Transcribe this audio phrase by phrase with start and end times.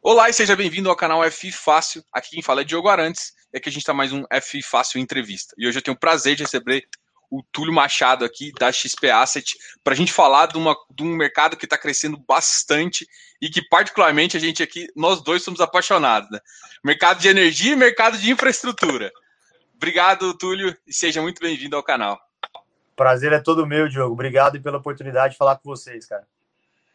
[0.00, 2.04] Olá e seja bem-vindo ao canal F Fácil.
[2.12, 5.00] Aqui quem fala é Diogo Arantes e aqui a gente está mais um F Fácil
[5.00, 5.54] Entrevista.
[5.58, 6.86] E hoje eu tenho o prazer de receber
[7.28, 11.16] o Túlio Machado aqui da XP Asset para a gente falar de, uma, de um
[11.16, 13.08] mercado que está crescendo bastante
[13.42, 16.38] e que particularmente a gente aqui, nós dois somos apaixonados, né?
[16.82, 19.12] Mercado de energia e mercado de infraestrutura.
[19.76, 22.20] Obrigado, Túlio, e seja muito bem-vindo ao canal.
[22.94, 24.12] Prazer é todo meu, Diogo.
[24.12, 26.24] Obrigado pela oportunidade de falar com vocês, cara.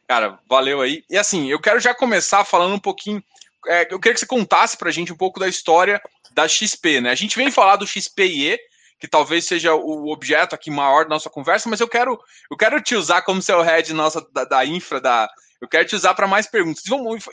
[0.07, 1.03] Cara, valeu aí.
[1.09, 3.23] E assim, eu quero já começar falando um pouquinho.
[3.67, 6.01] É, eu queria que você contasse pra gente um pouco da história
[6.31, 7.11] da XP, né?
[7.11, 8.57] A gente vem falar do XPIE,
[8.99, 12.19] que talvez seja o objeto aqui maior da nossa conversa, mas eu quero,
[12.51, 15.29] eu quero te usar como seu head nossa da, da infra, da,
[15.61, 16.83] eu quero te usar para mais perguntas.
[16.87, 17.23] Vamos,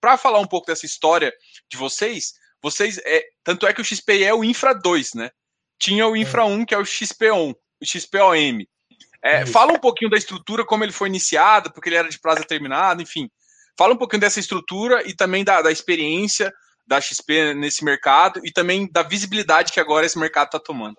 [0.00, 1.32] para falar um pouco dessa história
[1.70, 5.30] de vocês, vocês é, tanto é que o XPIE é o Infra 2, né?
[5.78, 8.64] Tinha o Infra 1, que é o XPOM, o XPOM.
[9.26, 12.40] É, fala um pouquinho da estrutura, como ele foi iniciado, porque ele era de prazo
[12.40, 13.28] determinado, enfim.
[13.76, 16.52] Fala um pouquinho dessa estrutura e também da, da experiência
[16.86, 20.96] da XP nesse mercado e também da visibilidade que agora esse mercado está tomando.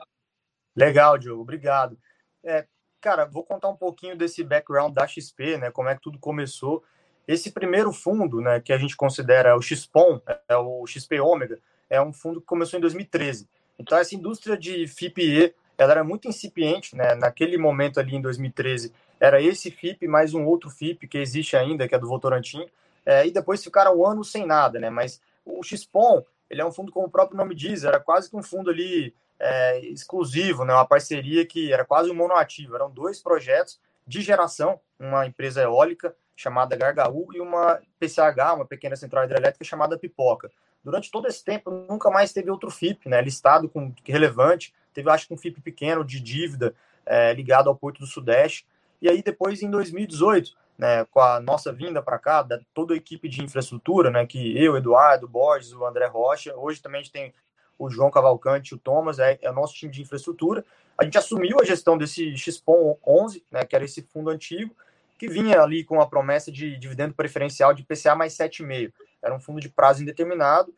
[0.76, 1.98] Legal, Diogo, obrigado.
[2.44, 2.68] É,
[3.00, 5.72] cara, vou contar um pouquinho desse background da XP, né?
[5.72, 6.84] Como é que tudo começou.
[7.26, 12.02] Esse primeiro fundo, né, que a gente considera o XPOM, é o XP Ômega, é
[12.02, 13.50] um fundo que começou em 2013.
[13.80, 17.14] Então, essa indústria de FIPE ela era muito incipiente, né?
[17.16, 21.88] Naquele momento ali em 2013, era esse FIP mais um outro FIP que existe ainda,
[21.88, 22.68] que é do Votorantim,
[23.06, 24.90] é, e depois ficaram um ano sem nada, né?
[24.90, 28.36] Mas o XPOM, ele é um fundo, como o próprio nome diz, era quase que
[28.36, 30.74] um fundo ali é, exclusivo, né?
[30.74, 32.76] Uma parceria que era quase um monoativo.
[32.76, 38.96] Eram dois projetos de geração, uma empresa eólica chamada Gargaú e uma PCH, uma pequena
[38.96, 40.52] central hidrelétrica chamada Pipoca.
[40.84, 43.22] Durante todo esse tempo, nunca mais teve outro FIP, né?
[43.22, 46.74] Listado com relevante teve acho que um FIP pequeno de dívida
[47.06, 48.66] é, ligado ao Porto do Sudeste.
[49.00, 52.98] E aí depois, em 2018, né, com a nossa vinda para cá, da, toda a
[52.98, 57.14] equipe de infraestrutura, né, que eu, Eduardo, Borges, o André Rocha, hoje também a gente
[57.14, 57.32] tem
[57.78, 60.66] o João Cavalcante, o Thomas, é, é o nosso time de infraestrutura.
[60.98, 64.76] A gente assumiu a gestão desse XPOM 11, né, que era esse fundo antigo,
[65.16, 68.92] que vinha ali com a promessa de dividendo preferencial de PCA mais 7,5.
[69.22, 70.74] Era um fundo de prazo indeterminado,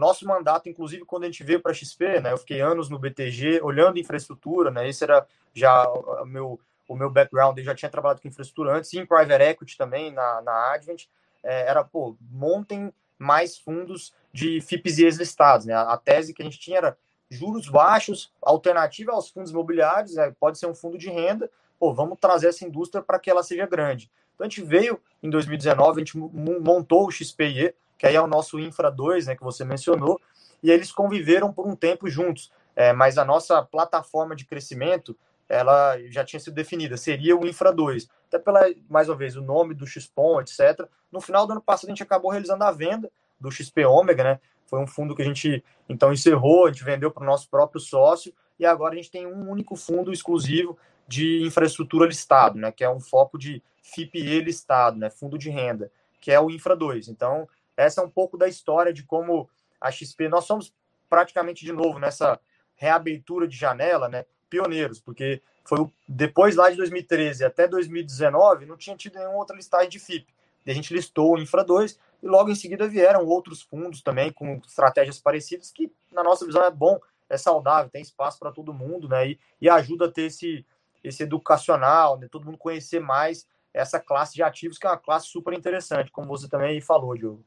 [0.00, 2.98] nosso mandato, inclusive, quando a gente veio para a XP, né, eu fiquei anos no
[2.98, 7.90] BTG, olhando infraestrutura, né, esse era já o meu, o meu background, eu já tinha
[7.90, 11.04] trabalhado com infraestrutura antes, e em private equity também, na, na Advent,
[11.44, 16.42] é, era, pô, montem mais fundos de FIPs e listados, né, a, a, tese que
[16.42, 20.96] a gente tinha era juros baixos, alternativa aos fundos imobiliários, né, pode ser um fundo
[20.96, 24.10] de renda, pô, vamos trazer essa indústria para que ela seja grande.
[24.34, 28.26] Então a gente veio em 2019, a gente montou o XPIE, que aí é o
[28.26, 30.18] nosso Infra 2, né, que você mencionou,
[30.62, 32.50] e eles conviveram por um tempo juntos.
[32.74, 35.14] É, mas a nossa plataforma de crescimento,
[35.46, 38.08] ela já tinha sido definida, seria o Infra 2.
[38.26, 40.88] Até pela, mais uma vez, o nome do XPOM, etc.
[41.12, 44.40] No final do ano passado, a gente acabou realizando a venda do XP Ômega, né?
[44.64, 47.82] Foi um fundo que a gente, então, encerrou, a gente vendeu para o nosso próprio
[47.82, 52.72] sócio, e agora a gente tem um único fundo exclusivo de infraestrutura listado, né?
[52.72, 55.10] Que é um foco de FIPE listado, né?
[55.10, 57.08] Fundo de renda, que é o Infra 2.
[57.08, 57.46] Então,
[57.80, 59.48] essa é um pouco da história de como
[59.80, 60.74] a XP, nós somos
[61.08, 62.38] praticamente de novo nessa
[62.76, 64.24] reabertura de janela, né?
[64.48, 69.88] Pioneiros, porque foi depois lá de 2013 até 2019 não tinha tido nenhuma outra listagem
[69.88, 70.26] de FIP.
[70.66, 74.32] E a gente listou o Infra 2 e logo em seguida vieram outros fundos também
[74.32, 76.98] com estratégias parecidas que na nossa visão é bom,
[77.28, 79.28] é saudável, tem espaço para todo mundo, né?
[79.28, 80.66] E, e, ajuda a ter esse
[81.02, 82.28] esse educacional, né?
[82.30, 86.28] Todo mundo conhecer mais essa classe de ativos que é uma classe super interessante, como
[86.28, 87.42] você também falou, Diogo.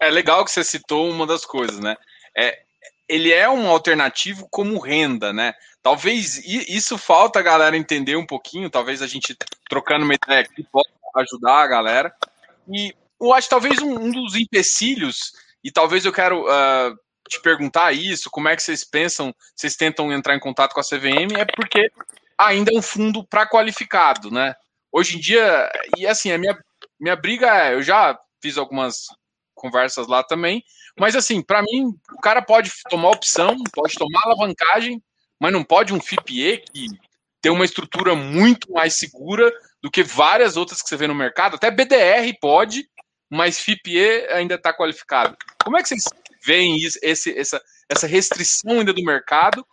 [0.00, 1.96] É legal que você citou uma das coisas, né?
[2.36, 2.60] É,
[3.08, 5.54] ele é um alternativo como renda, né?
[5.82, 9.36] Talvez isso falta a galera entender um pouquinho, talvez a gente
[9.68, 12.14] trocando uma ideia aqui possa ajudar a galera.
[12.70, 15.32] E eu acho talvez um, um dos empecilhos,
[15.64, 16.96] e talvez eu quero uh,
[17.28, 20.84] te perguntar isso, como é que vocês pensam, vocês tentam entrar em contato com a
[20.84, 21.90] CVM, é porque
[22.36, 24.54] ainda é um fundo para qualificado, né?
[24.92, 26.56] Hoje em dia, e assim, a minha,
[27.00, 29.06] minha briga é, eu já fiz algumas
[29.58, 30.64] conversas lá também.
[30.98, 35.02] Mas assim, para mim, o cara pode tomar opção, pode tomar alavancagem,
[35.40, 36.86] mas não pode um FIPE que
[37.40, 39.52] tem uma estrutura muito mais segura
[39.82, 41.54] do que várias outras que você vê no mercado.
[41.54, 42.88] Até BDR pode,
[43.30, 45.36] mas FIPE ainda está qualificado.
[45.62, 46.04] Como é que vocês
[46.44, 49.64] veem isso, esse, essa, essa restrição ainda do mercado?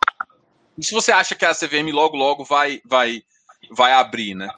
[0.78, 3.22] E se você acha que a CVM logo, logo vai, vai,
[3.70, 4.48] vai abrir, né?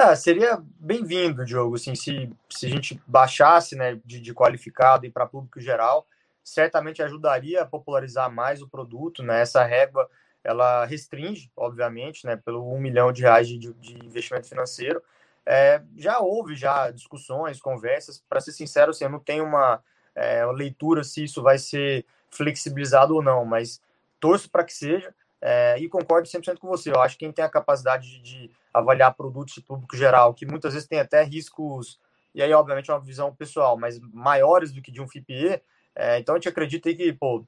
[0.00, 5.10] Ah, seria bem-vindo, Diogo, assim, se, se a gente baixasse né, de, de qualificado e
[5.10, 6.06] para público geral,
[6.44, 9.40] certamente ajudaria a popularizar mais o produto, né?
[9.40, 10.08] Essa régua,
[10.44, 15.02] ela restringe, obviamente, né, pelo um milhão de reais de, de investimento financeiro,
[15.44, 18.22] É, já houve já discussões, conversas.
[18.28, 19.82] Para ser sincero, assim, eu não tenho uma,
[20.14, 23.80] é, uma leitura se isso vai ser flexibilizado ou não, mas
[24.20, 25.12] torço para que seja.
[25.40, 26.90] É, e concordo 100% com você.
[26.90, 30.46] Eu acho que quem tem a capacidade de, de, avaliar produtos de público geral, que
[30.46, 31.98] muitas vezes tem até riscos,
[32.34, 35.60] e aí, obviamente, é uma visão pessoal, mas maiores do que de um FIPE,
[35.94, 37.44] é, então a gente acredita que, pô,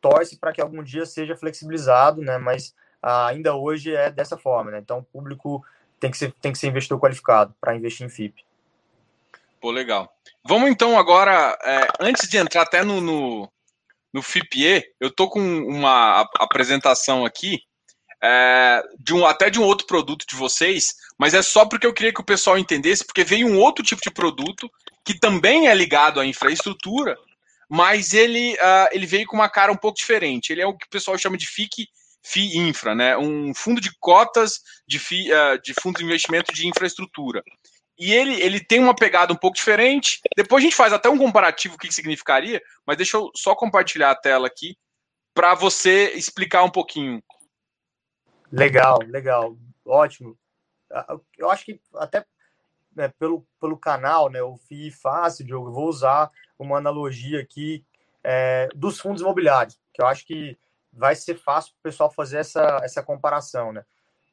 [0.00, 2.38] torce para que algum dia seja flexibilizado, né?
[2.38, 4.78] Mas ah, ainda hoje é dessa forma, né?
[4.78, 5.64] Então o público
[5.98, 8.44] tem que ser, tem que ser investidor qualificado para investir em FIP.
[9.60, 10.12] Pô, legal.
[10.44, 13.52] Vamos então agora, é, antes de entrar até no, no,
[14.12, 17.62] no FIPE, eu tô com uma apresentação aqui
[18.22, 21.92] é, de um, até de um outro produto de vocês, mas é só porque eu
[21.92, 24.70] queria que o pessoal entendesse, porque veio um outro tipo de produto
[25.04, 27.16] que também é ligado à infraestrutura,
[27.68, 30.52] mas ele, uh, ele veio com uma cara um pouco diferente.
[30.52, 31.88] Ele é o que o pessoal chama de FIC
[32.24, 33.16] FI Infra, né?
[33.16, 37.42] um fundo de cotas de, FI, uh, de fundo de investimento de infraestrutura.
[37.98, 40.20] E ele, ele tem uma pegada um pouco diferente.
[40.36, 43.54] Depois a gente faz até um comparativo o que, que significaria, mas deixa eu só
[43.54, 44.76] compartilhar a tela aqui
[45.34, 47.22] para você explicar um pouquinho.
[48.52, 50.38] Legal, legal, ótimo.
[50.90, 52.24] Ah, eu acho que até
[52.94, 57.84] né, pelo, pelo canal, né, o FII fácil, Diogo, eu vou usar uma analogia aqui
[58.22, 60.58] é, dos fundos imobiliários, que eu acho que
[60.92, 63.84] vai ser fácil para o pessoal fazer essa, essa comparação, né?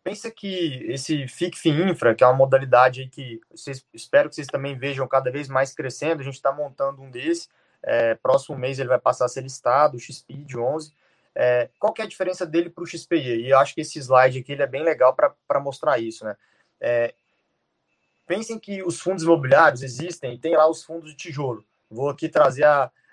[0.03, 4.77] Pensa que esse FICF Infra, que é uma modalidade que vocês, espero que vocês também
[4.77, 7.47] vejam cada vez mais crescendo, a gente está montando um desse,
[7.83, 10.93] é, próximo mês ele vai passar a ser listado, o XPID 11.
[11.35, 13.41] É, qual que é a diferença dele para o XPI?
[13.41, 16.35] E eu acho que esse slide aqui ele é bem legal para mostrar isso, né?
[16.81, 17.13] É,
[18.25, 21.65] pensem que os fundos imobiliários existem tem lá os fundos de tijolo.
[21.89, 22.63] Vou aqui trazer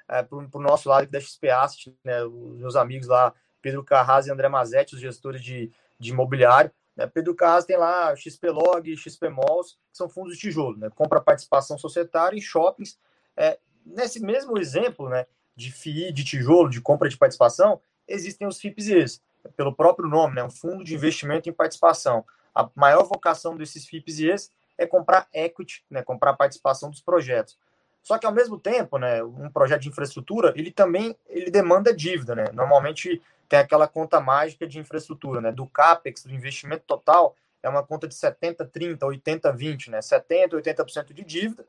[0.08, 3.32] é, para o nosso lado da XP Asset, né, os meus amigos lá,
[3.62, 6.70] Pedro Carras e André Mazetti, os gestores de, de imobiliário.
[6.94, 10.90] Né, Pedro Carras tem lá XP Log, XP Malls, que são fundos de tijolo, né,
[10.94, 12.98] compra participação societária em shoppings.
[13.36, 18.58] É, nesse mesmo exemplo né, de FII de tijolo, de compra de participação, existem os
[18.58, 19.20] FIPS,
[19.56, 22.24] pelo próprio nome, né, um fundo de investimento em participação.
[22.54, 27.56] A maior vocação desses FIPS é comprar equity, né, comprar participação dos projetos.
[28.02, 32.36] Só que ao mesmo tempo, né, um projeto de infraestrutura, ele também ele demanda dívida,
[32.36, 32.44] né?
[32.52, 37.82] Normalmente tem aquela conta mágica de infraestrutura, né, do capex, do investimento total, é uma
[37.82, 40.00] conta de 70, 30, 80, 20, né?
[40.00, 41.66] 70, 80% de dívida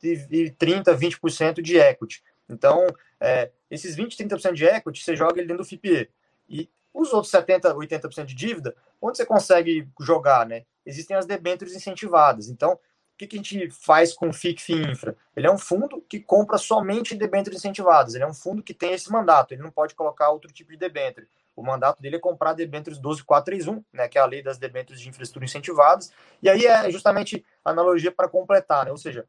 [0.00, 2.22] e 30, 20% de equity.
[2.52, 2.86] Então,
[3.20, 6.10] é, esses 20, 30% de equity, você joga ele dentro do FIPE.
[6.48, 10.64] E os outros 70, 80% de dívida, onde você consegue jogar, né?
[10.84, 12.48] Existem as debêntures incentivadas.
[12.48, 12.78] Então,
[13.20, 15.16] que, que a gente faz com o FICF Infra?
[15.36, 18.14] Ele é um fundo que compra somente debêntures incentivadas.
[18.14, 19.52] Ele é um fundo que tem esse mandato.
[19.52, 21.28] Ele não pode colocar outro tipo de debênture.
[21.54, 25.08] O mandato dele é comprar debêntures 12431, né, que é a lei das debêntures de
[25.08, 26.10] infraestrutura incentivadas.
[26.42, 28.90] E aí é justamente a analogia para completar, né?
[28.90, 29.26] Ou seja,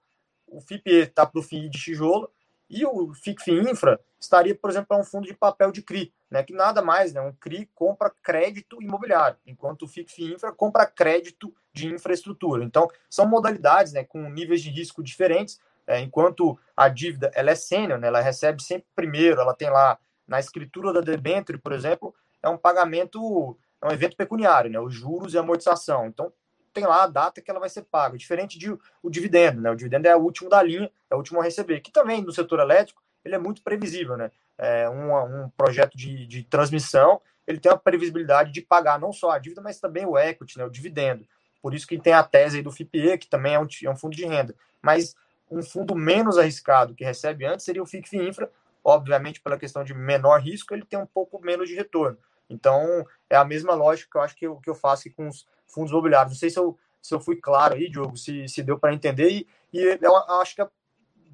[0.48, 2.32] o FIPE está para o FII de tijolo
[2.72, 6.42] e o FICF Infra estaria, por exemplo, para um fundo de papel de CRI, né,
[6.42, 11.54] que nada mais, né, um CRI compra crédito imobiliário, enquanto o FICF Infra compra crédito
[11.74, 12.64] de infraestrutura.
[12.64, 17.56] Então, são modalidades né, com níveis de risco diferentes, é, enquanto a dívida ela é
[17.56, 22.16] sênior, né, ela recebe sempre primeiro, ela tem lá na escritura da debenture, por exemplo,
[22.42, 26.08] é um pagamento, é um evento pecuniário, né, os juros e amortização.
[26.08, 26.32] Então,
[26.74, 29.72] tem lá a data que ela vai ser paga, diferente de o dividendo, né?
[29.72, 32.32] O dividendo é o último da linha, é o último a receber, que também no
[32.32, 34.32] setor elétrico ele é muito previsível, né?
[34.58, 39.32] É um, um projeto de, de transmissão, ele tem a previsibilidade de pagar não só
[39.32, 40.66] a dívida, mas também o equity, né?
[40.66, 41.26] O dividendo.
[41.62, 44.16] Por isso que tem a tese do FIPE, que também é um, é um fundo
[44.16, 44.56] de renda.
[44.82, 45.16] Mas
[45.50, 48.50] um fundo menos arriscado que recebe antes seria o FICF Infra,
[48.84, 52.18] obviamente pela questão de menor risco, ele tem um pouco menos de retorno.
[52.52, 55.46] Então, é a mesma lógica que eu acho que eu, que eu faço com os
[55.68, 56.34] fundos imobiliários.
[56.34, 59.30] Não sei se eu, se eu fui claro aí, Diogo, se, se deu para entender,
[59.30, 60.68] e, e eu acho que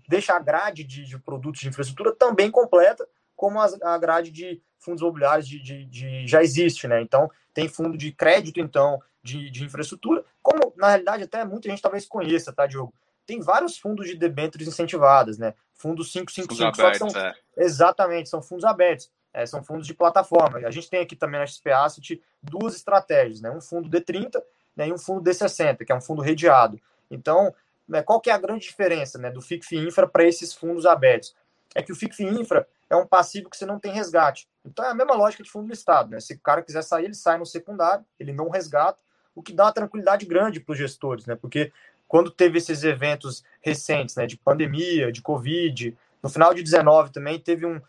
[0.07, 4.62] deixa a grade de, de, produtos de infraestrutura também completa, como a, a grade de
[4.79, 7.01] fundos imobiliários de, de, de, já existe, né?
[7.01, 11.81] Então, tem fundo de crédito, então, de, de infraestrutura, como na realidade até muita gente
[11.81, 12.93] talvez conheça, tá, Diogo?
[13.25, 15.53] Tem vários fundos de debêntures incentivadas, né?
[15.74, 17.36] Fundos 555, fundos abertos, são, é.
[17.57, 20.58] exatamente, são fundos abertos é, são fundos de plataforma.
[20.58, 23.51] A gente tem aqui também na XP Asset duas estratégias, né?
[23.51, 24.41] um fundo D30
[24.75, 26.82] né, e um fundo D60, que é um fundo redeado.
[27.10, 27.53] Então,
[27.88, 31.36] né, qual que é a grande diferença né, do FICF Infra para esses fundos abertos?
[31.75, 34.48] É que o FICF Infra é um passivo que você não tem resgate.
[34.65, 36.10] Então é a mesma lógica de fundo listado.
[36.10, 36.20] Né?
[36.20, 38.98] Se o cara quiser sair, ele sai no secundário, ele não resgata,
[39.36, 41.36] o que dá uma tranquilidade grande para os gestores, né?
[41.36, 41.72] Porque
[42.08, 47.39] quando teve esses eventos recentes, né, de pandemia, de Covid, no final de 19 também
[47.39, 47.79] teve um,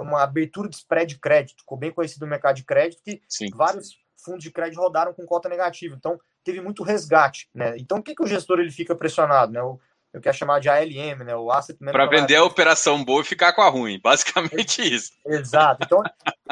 [0.00, 3.50] uma abertura de spread de crédito, ficou bem conhecido no mercado de crédito, que Sim.
[3.54, 5.94] vários fundos de crédito rodaram com cota negativa.
[5.96, 7.74] Então, teve muito resgate, né?
[7.78, 9.62] Então, o que, que o gestor ele fica pressionado, né?
[9.62, 9.80] O,
[10.12, 11.34] eu quero chamar de ALM, né?
[11.34, 15.12] O Asset Para vender a operação boa e ficar com a ruim, basicamente isso.
[15.26, 15.84] Exato.
[15.84, 16.02] Então,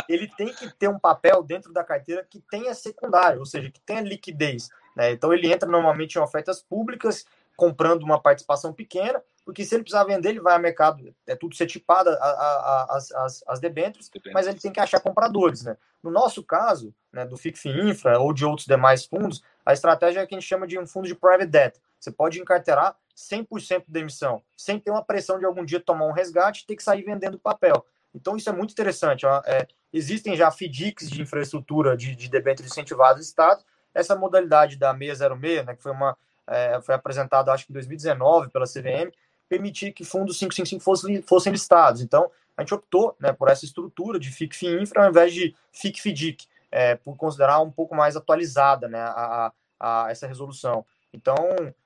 [0.09, 3.81] ele tem que ter um papel dentro da carteira que tenha secundário, ou seja, que
[3.81, 4.71] tenha liquidez.
[4.97, 5.13] Né?
[5.13, 10.05] Então, ele entra normalmente em ofertas públicas, comprando uma participação pequena, porque se ele precisar
[10.05, 13.59] vender, ele vai ao mercado, é tudo ser tipado, a, a, a, as, as, as
[13.59, 15.65] debêntures, mas ele tem que achar compradores.
[15.65, 15.77] Né?
[16.01, 20.27] No nosso caso, né, do FICF Infra ou de outros demais fundos, a estratégia é
[20.27, 21.81] que a gente chama de um fundo de private debt.
[21.99, 26.13] Você pode encarterar 100% da emissão, sem ter uma pressão de algum dia tomar um
[26.13, 27.85] resgate e ter que sair vendendo papel.
[28.15, 29.27] Então, isso é muito interessante.
[29.47, 33.65] É, existem já FDICs de infraestrutura de, de debêntures incentivados do Estado.
[33.93, 36.17] Essa modalidade da 606, né, que foi, uma,
[36.47, 39.11] é, foi apresentada, acho que em 2019, pela CVM,
[39.51, 42.01] permitir que fundos 555 fossem, listados.
[42.01, 46.95] Então, a gente optou né, por essa estrutura de FIC-FIINFRA ao invés de FIC-FDIC, é,
[46.95, 50.87] por considerar um pouco mais atualizada né, a, a, a essa resolução.
[51.13, 51.35] Então,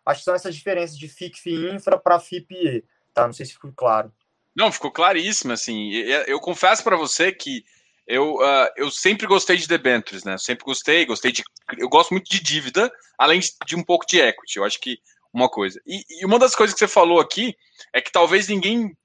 [0.04, 3.26] acho que são essas diferenças de FIC, Infra para FIPE, tá?
[3.26, 4.12] Não sei se ficou claro.
[4.54, 5.90] Não, ficou claríssimo, assim.
[6.26, 7.64] Eu confesso para você que
[8.06, 10.36] eu, uh, eu sempre gostei de debentures, né?
[10.36, 11.42] Sempre gostei, gostei de.
[11.78, 14.58] Eu gosto muito de dívida, além de, de um pouco de equity.
[14.58, 14.98] Eu acho que
[15.34, 15.80] uma coisa.
[15.86, 17.54] E, e, uma das coisas que você falou aqui
[17.92, 18.96] é que talvez ninguém.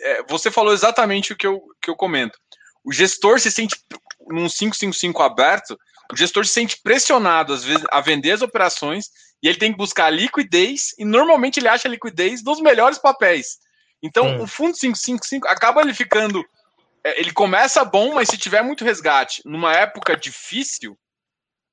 [0.00, 2.38] É, você falou exatamente o que eu, que eu comento.
[2.84, 3.76] O gestor se sente
[4.28, 5.78] num 555 aberto,
[6.12, 9.06] o gestor se sente pressionado, às vezes, a vender as operações
[9.42, 13.58] e ele tem que buscar liquidez, e normalmente ele acha liquidez dos melhores papéis.
[14.02, 14.42] Então, hum.
[14.42, 16.44] o fundo 555 acaba ele ficando.
[17.04, 20.98] É, ele começa bom, mas se tiver muito resgate numa época difícil,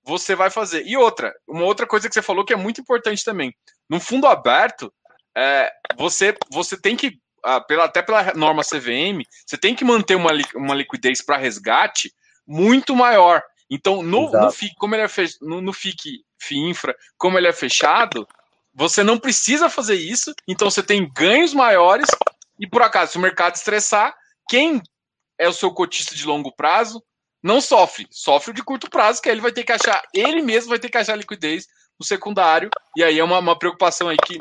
[0.03, 0.85] você vai fazer.
[0.85, 3.53] E outra, uma outra coisa que você falou que é muito importante também.
[3.89, 4.91] No fundo aberto,
[5.35, 10.31] é, você, você tem que, ah, até pela norma CVM, você tem que manter uma,
[10.55, 12.13] uma liquidez para resgate
[12.47, 13.43] muito maior.
[13.69, 15.35] Então, no, no FIC, como ele é fech...
[15.41, 18.27] no, no FIC FIINFRA, como ele é fechado,
[18.73, 22.07] você não precisa fazer isso, então você tem ganhos maiores,
[22.59, 24.15] e por acaso, se o mercado estressar,
[24.47, 24.81] quem
[25.39, 27.03] é o seu cotista de longo prazo
[27.41, 30.69] não sofre, sofre o de curto prazo, que ele vai ter que achar, ele mesmo
[30.69, 31.67] vai ter que achar liquidez
[31.99, 34.37] no secundário, e aí é uma, uma preocupação aí que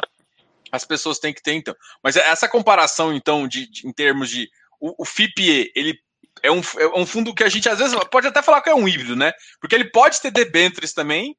[0.71, 1.75] as pessoas têm que ter, então.
[2.03, 5.99] Mas essa comparação, então, de, de em termos de o, o FIPE, ele
[6.43, 8.75] é um, é um fundo que a gente às vezes pode até falar que é
[8.75, 9.33] um híbrido, né?
[9.61, 11.37] Porque ele pode ter debêntures também.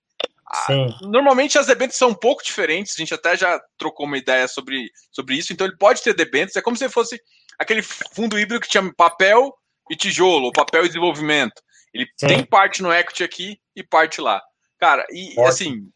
[0.49, 0.87] Ah, Sim.
[1.01, 4.89] Normalmente as debêntures são um pouco diferentes, a gente até já trocou uma ideia sobre,
[5.11, 7.19] sobre isso, então ele pode ter debêntures, é como se fosse
[7.57, 9.53] aquele fundo híbrido que tinha papel
[9.89, 11.61] e tijolo, papel e desenvolvimento.
[11.93, 12.27] Ele Sim.
[12.27, 14.41] tem parte no equity aqui e parte lá.
[14.79, 15.47] Cara, e Ótimo.
[15.47, 15.91] assim,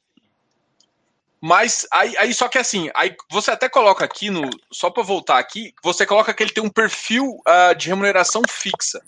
[1.41, 4.49] mas aí, aí, só que assim, aí você até coloca aqui no.
[4.71, 9.01] Só para voltar aqui, você coloca que ele tem um perfil uh, de remuneração fixa.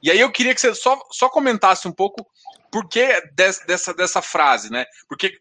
[0.00, 2.24] E aí eu queria que você só, só comentasse um pouco
[2.70, 4.84] por que des, dessa, dessa frase, né?
[5.08, 5.36] Porque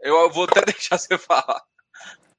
[0.00, 1.62] eu vou até deixar você falar.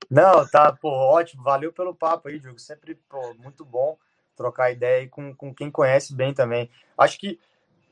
[0.09, 1.43] Não, tá, pô, ótimo.
[1.43, 2.59] Valeu pelo papo aí, Diogo.
[2.59, 3.97] Sempre, pô, muito bom
[4.35, 6.69] trocar ideia aí com, com quem conhece bem também.
[6.97, 7.39] Acho que.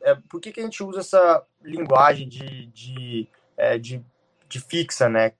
[0.03, 4.03] É, por que, que a gente usa essa linguagem de, de, é, de
[4.51, 5.33] de fixa, né?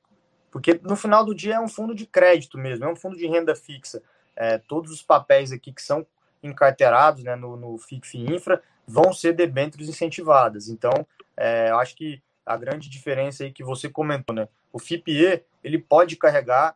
[0.50, 3.28] Porque no final do dia é um fundo de crédito mesmo, é um fundo de
[3.28, 4.02] renda fixa.
[4.36, 6.06] É, todos os papéis aqui que são
[6.42, 10.68] encarteirados né, no, no FICF Infra vão ser debêntures incentivadas.
[10.70, 11.06] Então,
[11.38, 14.48] é, eu acho que a grande diferença aí que você comentou, né?
[14.74, 16.76] O FIPE, ele pode carregar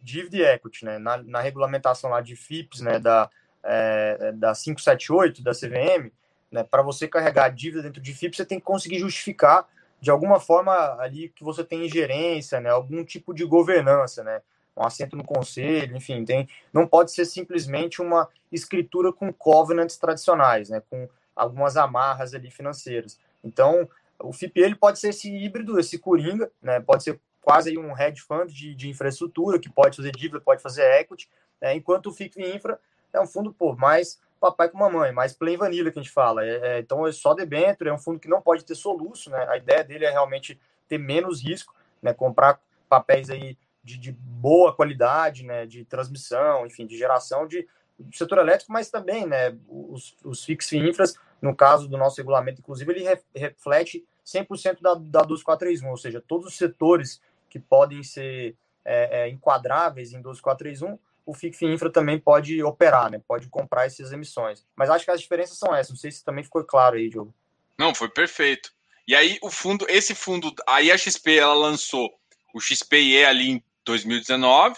[0.00, 0.98] dívida e equity, né?
[0.98, 3.28] Na, na regulamentação lá de FIPS, né, da,
[3.62, 6.12] é, da 578, da CVM,
[6.50, 9.66] né, para você carregar dívida dentro de FIPS, você tem que conseguir justificar
[10.02, 14.42] de alguma forma ali que você tem ingerência, né, algum tipo de governança, né,
[14.76, 20.68] um assento no conselho, enfim, tem, não pode ser simplesmente uma escritura com covenants tradicionais,
[20.68, 23.16] né, com algumas amarras ali financeiras.
[23.44, 27.96] Então, o FIP ele pode ser esse híbrido, esse coringa, né, pode ser quase um
[27.96, 31.30] hedge fund de, de infraestrutura que pode fazer dívida, pode fazer equity,
[31.60, 32.80] né, enquanto o FIC Infra
[33.12, 36.44] é um fundo pô, mais papai com mamãe, mais plain vanilla que a gente fala.
[36.44, 39.46] É, é, então é só debênture, é um fundo que não pode ter soluço, né?
[39.48, 41.72] A ideia dele é realmente ter menos risco,
[42.02, 42.12] né?
[42.12, 45.64] Comprar papéis aí de, de boa qualidade, né?
[45.64, 49.56] De transmissão, enfim, de geração de do setor elétrico, mas também, né?
[49.68, 54.94] Os, os fix infras, no caso do nosso regulamento, inclusive, ele re, reflete 100% da,
[54.94, 60.98] da 2431, ou seja, todos os setores que podem ser é, é, enquadráveis em 12431
[61.24, 63.20] o FIC Infra também pode operar, né?
[63.26, 64.64] Pode comprar essas emissões.
[64.76, 65.90] Mas acho que as diferenças são essas.
[65.90, 67.34] Não sei se também ficou claro aí, Diogo.
[67.78, 68.72] Não, foi perfeito.
[69.06, 72.10] E aí o fundo, esse fundo, aí a XP ela lançou
[72.54, 74.76] o XPE ali em 2019,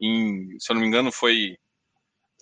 [0.00, 1.56] em, se eu não me engano foi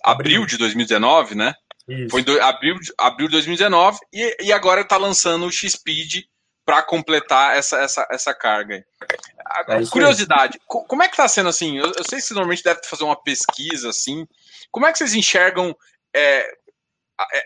[0.03, 1.53] abril, abril de 2019, né?
[1.87, 2.09] Isso.
[2.09, 6.29] Foi do, abril, abril de 2019 e, e agora está lançando o XPED
[6.65, 8.85] para completar essa, essa, essa carga.
[9.67, 11.77] É curiosidade, como é que está sendo assim?
[11.77, 14.25] Eu, eu, sei que você normalmente deve fazer uma pesquisa assim.
[14.71, 15.75] Como é que vocês enxergam
[16.15, 16.49] é,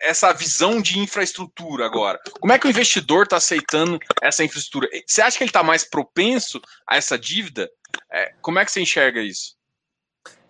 [0.01, 2.19] essa visão de infraestrutura agora?
[2.39, 4.87] Como é que o investidor está aceitando essa infraestrutura?
[5.05, 7.69] Você acha que ele está mais propenso a essa dívida?
[8.11, 9.55] É, como é que você enxerga isso?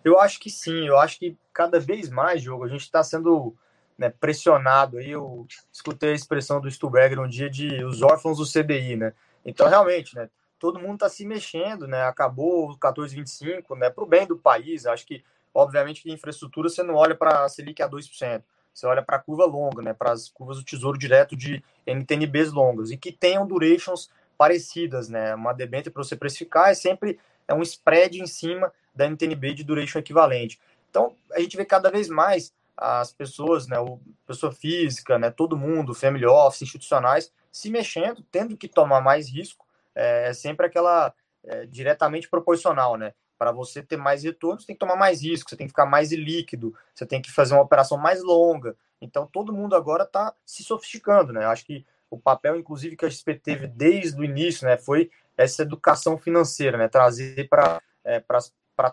[0.03, 3.55] Eu acho que sim, eu acho que cada vez mais, jogo, a gente está sendo
[3.97, 4.97] né, pressionado.
[4.97, 9.13] Aí eu escutei a expressão do Stuberger um dia de os órfãos do CDI, né?
[9.45, 12.03] Então, realmente, né, todo mundo está se mexendo, né?
[12.03, 13.89] Acabou o 1425, né?
[13.89, 14.85] Para o bem do país.
[14.85, 15.23] Acho que,
[15.53, 18.43] obviamente, que infraestrutura você não olha para a Selic a 2%.
[18.73, 19.93] Você olha para a curva longa, né?
[19.93, 25.33] Para as curvas do Tesouro Direto de NTNBs longas e que tenham durations parecidas, né?
[25.33, 29.63] Uma debênture para você precificar é sempre é um spread em cima da NTNB de
[29.63, 30.59] duration equivalente.
[30.89, 35.57] Então, a gente vê cada vez mais as pessoas, né, o pessoa física, né, todo
[35.57, 41.13] mundo, family office, institucionais, se mexendo, tendo que tomar mais risco, é, é sempre aquela
[41.43, 43.13] é, diretamente proporcional, né?
[43.37, 45.85] Para você ter mais retorno, você tem que tomar mais risco, você tem que ficar
[45.85, 48.75] mais líquido, você tem que fazer uma operação mais longa.
[48.99, 51.45] Então, todo mundo agora está se sofisticando, né?
[51.45, 55.63] Acho que o papel, inclusive, que a XP teve desde o início, né, foi essa
[55.63, 56.87] educação financeira, né?
[56.87, 58.23] Trazer para é,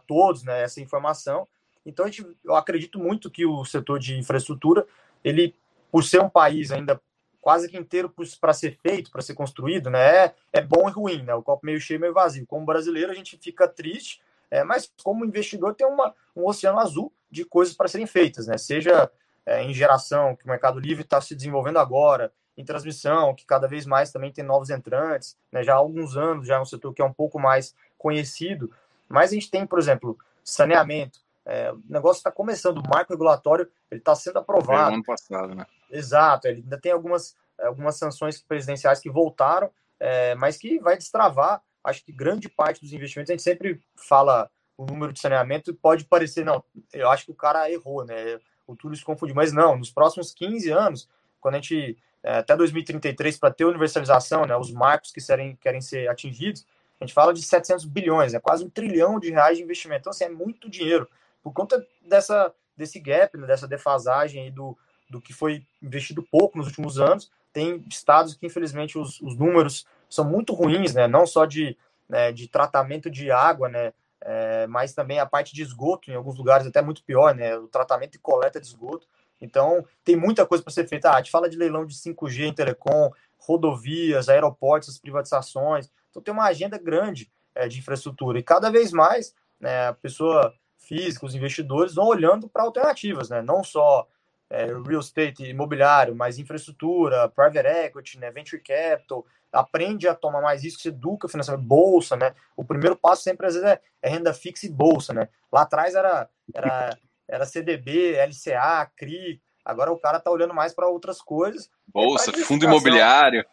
[0.07, 1.47] todos né, essa informação
[1.85, 4.87] então, gente, eu acredito muito que o setor de infraestrutura,
[5.25, 5.55] ele,
[5.91, 7.01] por ser um país ainda
[7.41, 11.23] quase que inteiro para ser feito, para ser construído, né, é, é bom e ruim,
[11.23, 12.47] né, o copo meio cheio, meio vazio.
[12.47, 17.13] Como brasileiro, a gente fica triste, é, mas como investidor, tem uma, um oceano azul
[17.29, 19.11] de coisas para serem feitas, né, seja
[19.45, 23.67] é, em geração, que o Mercado Livre está se desenvolvendo agora, em transmissão, que cada
[23.67, 26.95] vez mais também tem novos entrantes, né, já há alguns anos, já é um setor
[26.95, 28.71] que é um pouco mais conhecido,
[29.09, 33.69] mas a gente tem, por exemplo, saneamento, é, o negócio está começando, o marco regulatório
[33.91, 34.93] ele está sendo aprovado.
[34.93, 35.67] É, ano passado, né?
[35.91, 41.63] Exato, ele ainda tem algumas, algumas sanções presidenciais que voltaram, é, mas que vai destravar,
[41.85, 45.75] acho que grande parte dos investimentos, a gente sempre fala o número de saneamento e
[45.75, 48.39] pode parecer, não, eu acho que o cara errou, né?
[48.67, 51.09] O Túlio se confundiu, mas não, nos próximos 15 anos,
[51.41, 55.81] quando a gente, é, até 2033, para ter universalização, né, os marcos que querem, querem
[55.81, 56.65] ser atingidos,
[57.01, 60.03] a gente fala de 700 bilhões, é quase um trilhão de reais de investimento.
[60.03, 61.09] Então, assim, é muito dinheiro
[61.43, 64.77] por conta dessa, desse gap, né, dessa defasagem do,
[65.11, 67.31] do que foi investido pouco nos últimos anos.
[67.53, 71.77] Tem estados que, infelizmente, os, os números são muito ruins, né, não só de,
[72.09, 76.39] né, de tratamento de água, né, é, mas também a parte de esgoto, em alguns
[76.39, 79.07] lugares até muito pior, né, o tratamento e coleta de esgoto.
[79.41, 81.11] Então, tem muita coisa para ser feita.
[81.11, 85.91] Ah, a gente fala de leilão de 5G em telecom, rodovias, aeroportos, privatizações.
[86.11, 88.39] Então, tem uma agenda grande é, de infraestrutura.
[88.39, 93.41] E cada vez mais né, a pessoa física, os investidores vão olhando para alternativas, né?
[93.41, 94.07] Não só
[94.51, 98.31] é, real estate imobiliário, mas infraestrutura, private equity, né?
[98.31, 102.35] venture capital, aprende a tomar mais risco, se educa financeiramente, bolsa, né?
[102.55, 105.29] O primeiro passo sempre às vezes é, é, renda fixa e bolsa, né?
[105.51, 110.89] Lá atrás era, era, era CDB, LCA, CRI, agora o cara tá olhando mais para
[110.89, 111.71] outras coisas.
[111.87, 113.45] Bolsa, fundo imobiliário.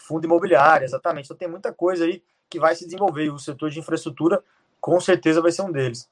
[0.00, 1.26] Fundo imobiliário, exatamente.
[1.26, 4.42] Então tem muita coisa aí que vai se desenvolver e o setor de infraestrutura
[4.80, 6.08] com certeza vai ser um deles.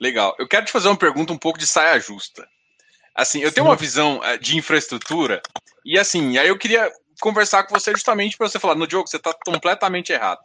[0.00, 0.34] Legal.
[0.38, 2.46] Eu quero te fazer uma pergunta um pouco de saia justa.
[3.14, 3.54] Assim, eu Sim.
[3.54, 5.40] tenho uma visão eh, de infraestrutura
[5.84, 9.16] e assim, aí eu queria conversar com você justamente para você falar, no jogo você
[9.16, 10.40] está completamente errado.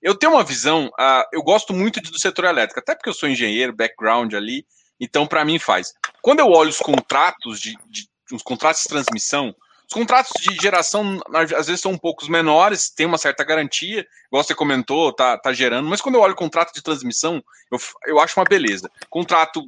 [0.00, 3.28] Eu tenho uma visão, uh, eu gosto muito do setor elétrico, até porque eu sou
[3.28, 4.64] engenheiro, background ali,
[4.98, 5.92] então para mim faz.
[6.22, 9.54] Quando eu olho os contratos de, de os contratos de transmissão,
[9.88, 14.44] os contratos de geração, às vezes, são um pouco menores, tem uma certa garantia, igual
[14.44, 18.20] você comentou, tá, tá gerando, mas quando eu olho o contrato de transmissão, eu, eu
[18.20, 18.90] acho uma beleza.
[19.08, 19.64] Contrato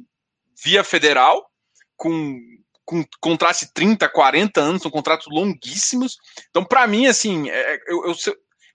[0.63, 1.49] via federal,
[1.97, 2.39] com,
[2.85, 6.17] com contrato de 30, 40 anos, são contratos longuíssimos.
[6.51, 8.15] Então, para mim, assim, é, é, eu, eu,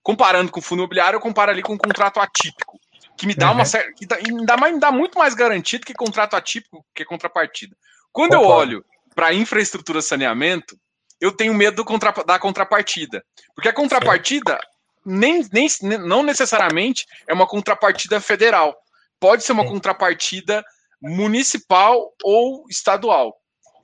[0.02, 2.76] comparando com o fundo imobiliário, eu comparo ali com um contrato atípico,
[3.16, 3.54] que me dá uhum.
[3.54, 3.92] uma certa.
[3.92, 7.76] Que dá, me, dá, me dá muito mais garantido que contrato atípico, que contrapartida.
[8.10, 8.52] Quando Concordo.
[8.52, 10.76] eu olho para infraestrutura saneamento,
[11.20, 13.24] eu tenho medo contra, da contrapartida.
[13.54, 14.58] Porque a contrapartida
[15.04, 18.76] nem, nem, não necessariamente é uma contrapartida federal.
[19.18, 19.70] Pode ser uma Sim.
[19.70, 20.64] contrapartida
[21.00, 23.40] municipal ou estadual.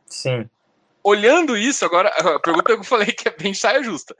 [0.07, 0.49] Sim.
[1.03, 4.17] Olhando isso, agora, a pergunta que eu falei que é bem saia justa.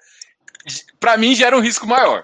[0.99, 2.23] Para mim gera um risco maior.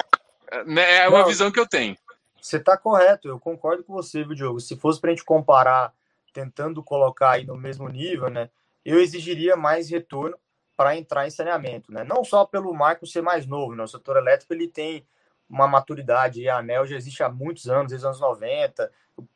[0.66, 0.98] Né?
[0.98, 1.96] É uma não, visão que eu tenho.
[2.40, 4.60] Você está correto, eu concordo com você, viu, Diogo?
[4.60, 5.92] Se fosse para a gente comparar,
[6.32, 8.48] tentando colocar aí no mesmo nível, né?
[8.84, 10.38] Eu exigiria mais retorno
[10.78, 12.04] para entrar em saneamento, né?
[12.04, 13.82] Não só pelo marco ser mais novo, né?
[13.82, 15.04] O setor elétrico ele tem
[15.50, 18.88] uma maturidade, a ANEL já existe há muitos anos, desde os anos 90.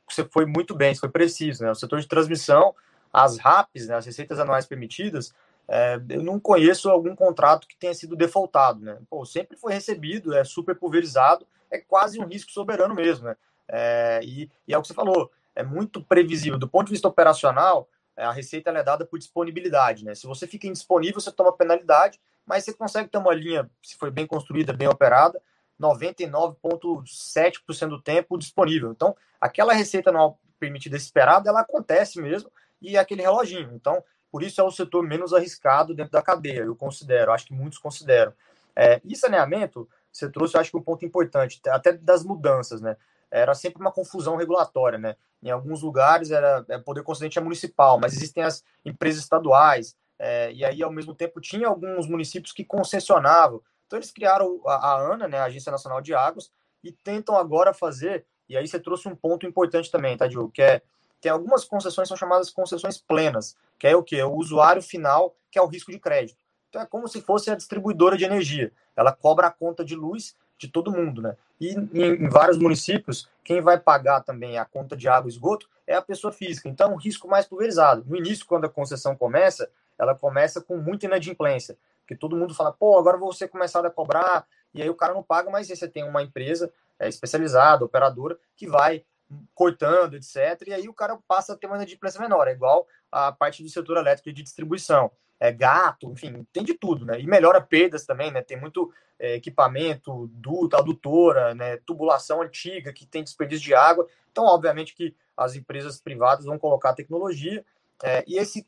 [0.08, 1.72] Você foi muito bem, foi preciso, né?
[1.72, 2.72] O setor de transmissão,
[3.12, 5.34] as RAPs, né, as receitas anuais permitidas,
[5.66, 8.98] é, eu não conheço algum contrato que tenha sido defaultado, né?
[9.10, 13.36] Pô, sempre foi recebido, é super pulverizado, é quase um risco soberano mesmo, né?
[13.66, 16.56] É, e, e, é o que você falou, é muito previsível.
[16.56, 20.14] Do ponto de vista operacional, a receita é dada por disponibilidade, né?
[20.14, 24.10] Se você fica indisponível, você toma penalidade, mas você consegue ter uma linha, se foi
[24.10, 25.40] bem construída, bem operada,
[25.80, 28.92] 99,7% do tempo disponível.
[28.92, 33.72] Então, aquela receita não permitida esperada, ela acontece mesmo, e é aquele reloginho.
[33.74, 37.54] Então, por isso é o setor menos arriscado dentro da cadeia, eu considero, acho que
[37.54, 38.32] muitos consideram.
[38.74, 42.96] É, e saneamento, você trouxe, eu acho que um ponto importante, até das mudanças, né?
[43.32, 45.16] Era sempre uma confusão regulatória, né?
[45.42, 50.52] Em alguns lugares era é, poder concedente é municipal, mas existem as empresas estaduais, é,
[50.52, 53.62] e aí ao mesmo tempo tinha alguns municípios que concessionavam.
[53.86, 56.52] Então eles criaram a, a ANA, né, a Agência Nacional de Águas,
[56.84, 60.62] e tentam agora fazer, e aí você trouxe um ponto importante também, tá, Diogo, que
[60.62, 60.82] é
[61.22, 64.20] tem algumas concessões são chamadas concessões plenas, que é o que?
[64.22, 66.42] O usuário final, que é o risco de crédito.
[66.68, 68.72] Então é como se fosse a distribuidora de energia.
[68.96, 71.36] Ela cobra a conta de luz de todo mundo, né?
[71.60, 75.94] E em, vários municípios, quem vai pagar também a conta de água e esgoto é
[75.96, 76.68] a pessoa física.
[76.68, 78.04] Então é um risco mais pulverizado.
[78.06, 82.72] No início, quando a concessão começa, ela começa com muita inadimplência, porque todo mundo fala,
[82.72, 85.76] pô, agora vou ser começado a cobrar, e aí o cara não paga, mas aí
[85.76, 89.04] você tem uma empresa é, especializada, operadora, que vai
[89.52, 90.62] cortando, etc.
[90.68, 92.46] E aí o cara passa a ter uma inadimplência menor.
[92.46, 95.10] É igual a parte do setor elétrico e de distribuição.
[95.44, 97.20] É gato, enfim, tem de tudo, né?
[97.20, 98.42] E melhora perdas também, né?
[98.42, 101.78] Tem muito é, equipamento, duta, adutora, né?
[101.78, 104.06] Tubulação antiga que tem desperdício de água.
[104.30, 107.64] Então, obviamente que as empresas privadas vão colocar tecnologia
[108.02, 108.64] é, e esse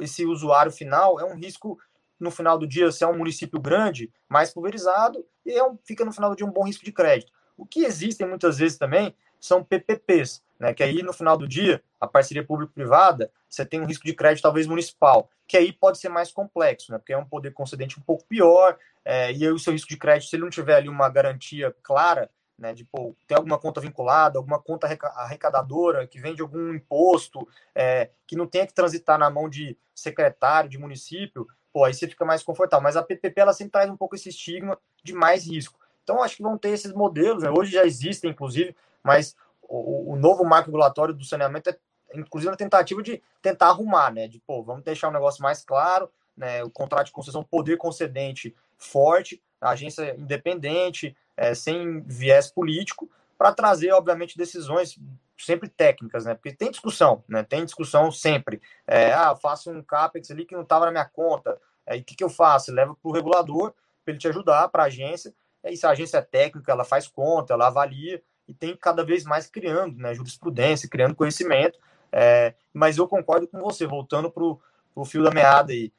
[0.00, 1.78] esse usuário final é um risco
[2.18, 6.04] no final do dia se é um município grande, mais pulverizado e é um, fica
[6.04, 7.32] no final do dia um bom risco de crédito.
[7.56, 10.74] O que existem muitas vezes também são PPPs, né?
[10.74, 14.42] Que aí no final do dia, a parceria público-privada, você tem um risco de crédito
[14.42, 16.98] talvez municipal, que aí pode ser mais complexo, né?
[16.98, 19.96] Porque é um poder concedente um pouco pior, é, e aí o seu risco de
[19.96, 22.74] crédito, se ele não tiver ali uma garantia clara, né?
[22.74, 28.36] De pô, ter alguma conta vinculada, alguma conta arrecadadora que vende algum imposto, é, que
[28.36, 32.42] não tenha que transitar na mão de secretário de município, pô, aí você fica mais
[32.42, 32.82] confortável.
[32.82, 35.78] Mas a PPP ela sempre traz um pouco esse estigma de mais risco.
[36.02, 37.50] Então, acho que vão ter esses modelos, né?
[37.50, 39.36] hoje já existem, inclusive, mas
[39.68, 41.78] o, o, novo marco regulatório do saneamento é,
[42.14, 44.26] inclusive, uma tentativa de tentar arrumar, né?
[44.26, 46.64] De, pô, vamos deixar o um negócio mais claro, né?
[46.64, 53.92] O contrato de concessão, poder concedente forte, agência independente, é, sem viés político, para trazer,
[53.92, 54.98] obviamente, decisões
[55.36, 56.34] sempre técnicas, né?
[56.34, 57.42] Porque tem discussão, né?
[57.42, 58.60] Tem discussão sempre.
[58.86, 61.60] É, ah, faço um CAPEX ali que não estava na minha conta.
[61.86, 62.72] Aí o que, que eu faço?
[62.72, 63.72] Leva para o regulador
[64.04, 65.32] para ele te ajudar, para a agência.
[65.64, 69.24] E se a agência é técnica, ela faz conta, ela avalia, e tem cada vez
[69.24, 71.78] mais criando né, jurisprudência, criando conhecimento.
[72.10, 75.92] É, mas eu concordo com você, voltando para o fio da meada aí.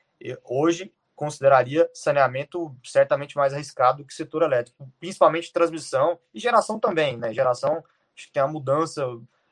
[0.43, 7.17] Hoje, consideraria saneamento certamente mais arriscado que setor elétrico, principalmente transmissão e geração também.
[7.17, 7.33] Né?
[7.33, 7.83] Geração,
[8.15, 9.05] acho que tem uma mudança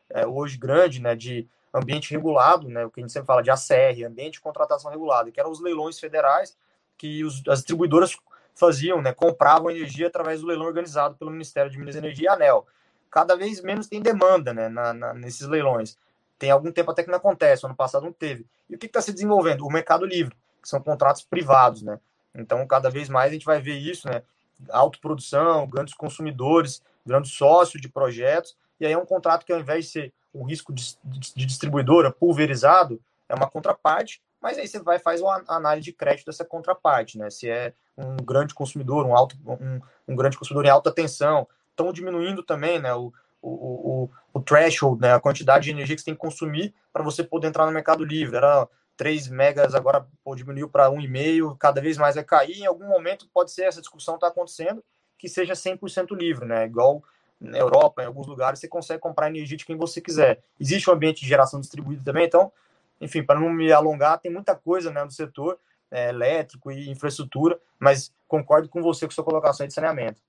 [0.10, 3.51] é, hoje grande né, de ambiente regulado, né, o que a gente sempre fala de
[3.51, 6.57] ACR, ambiente de contratação regulada, que eram os leilões federais
[6.97, 8.17] que os, as distribuidoras
[8.55, 12.33] faziam, né, compravam energia através do leilão organizado pelo Ministério de Minas e Energia e
[12.33, 12.65] ANEL
[13.12, 15.98] cada vez menos tem demanda né, na, na, nesses leilões.
[16.38, 18.46] Tem algum tempo até que não acontece, ano passado não teve.
[18.70, 19.65] E o que está se desenvolvendo?
[19.65, 22.00] O mercado livre, que são contratos privados, né?
[22.36, 24.22] Então, cada vez mais a gente vai ver isso, né?
[24.70, 29.86] Autoprodução, grandes consumidores, virando sócio de projetos, e aí é um contrato que ao invés
[29.86, 34.80] de ser um risco de, de, de distribuidora pulverizado, é uma contraparte, mas aí você
[34.80, 37.30] vai faz uma análise de crédito dessa contraparte, né?
[37.30, 41.94] Se é um grande consumidor, um, alto, um, um grande consumidor em alta tensão, estão
[41.94, 46.06] diminuindo também né, o, o, o, o, threshold, né, a quantidade de energia que você
[46.06, 48.36] tem que consumir para você poder entrar no mercado livre.
[48.36, 52.60] Era 3 megas, agora pô, diminuiu para 1,5, cada vez mais vai cair.
[52.60, 54.84] Em algum momento pode ser, essa discussão está acontecendo,
[55.18, 56.66] que seja 100% livre, né?
[56.66, 57.04] Igual
[57.40, 60.44] na Europa, em alguns lugares, você consegue comprar energia de quem você quiser.
[60.60, 62.52] Existe um ambiente de geração distribuída também, então,
[63.00, 65.60] enfim, para não me alongar, tem muita coisa né, no setor
[65.92, 70.20] é, elétrico e infraestrutura, mas concordo com você com sua colocação de saneamento.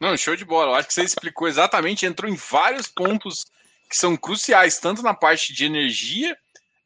[0.00, 0.72] Não, show de bola.
[0.72, 3.46] Eu acho que você explicou exatamente, entrou em vários pontos
[3.88, 6.36] que são cruciais, tanto na parte de energia,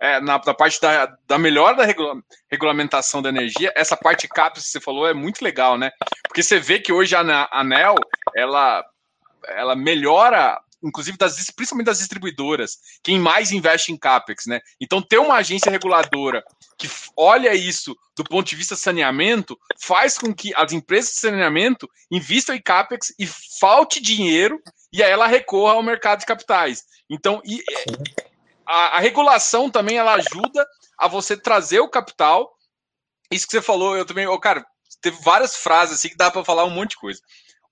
[0.00, 3.72] é, na, na, parte da, da melhora da regula regulamentação da energia.
[3.76, 5.90] Essa parte CAPES que você falou é muito legal, né?
[6.26, 7.96] Porque você vê que hoje a ANEL,
[8.34, 8.84] ela,
[9.48, 14.60] ela melhora inclusive das, principalmente das distribuidoras, quem mais investe em CAPEX, né?
[14.80, 16.42] Então, ter uma agência reguladora
[16.78, 21.88] que olha isso do ponto de vista saneamento faz com que as empresas de saneamento
[22.10, 23.26] invistam em CAPEX e
[23.60, 24.60] falte dinheiro
[24.92, 26.84] e aí ela recorra ao mercado de capitais.
[27.08, 27.62] Então, e,
[28.66, 30.66] a, a regulação também ela ajuda
[30.98, 32.52] a você trazer o capital
[33.30, 34.64] Isso que você falou, eu também, oh, cara,
[35.00, 37.20] teve várias frases assim que dá para falar um monte de coisa.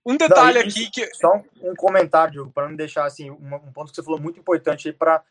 [0.05, 1.07] Um detalhe aqui que.
[1.15, 4.93] Só um comentário, para não deixar assim, um, um, ponto que você falou muito importante
[4.93, 5.23] para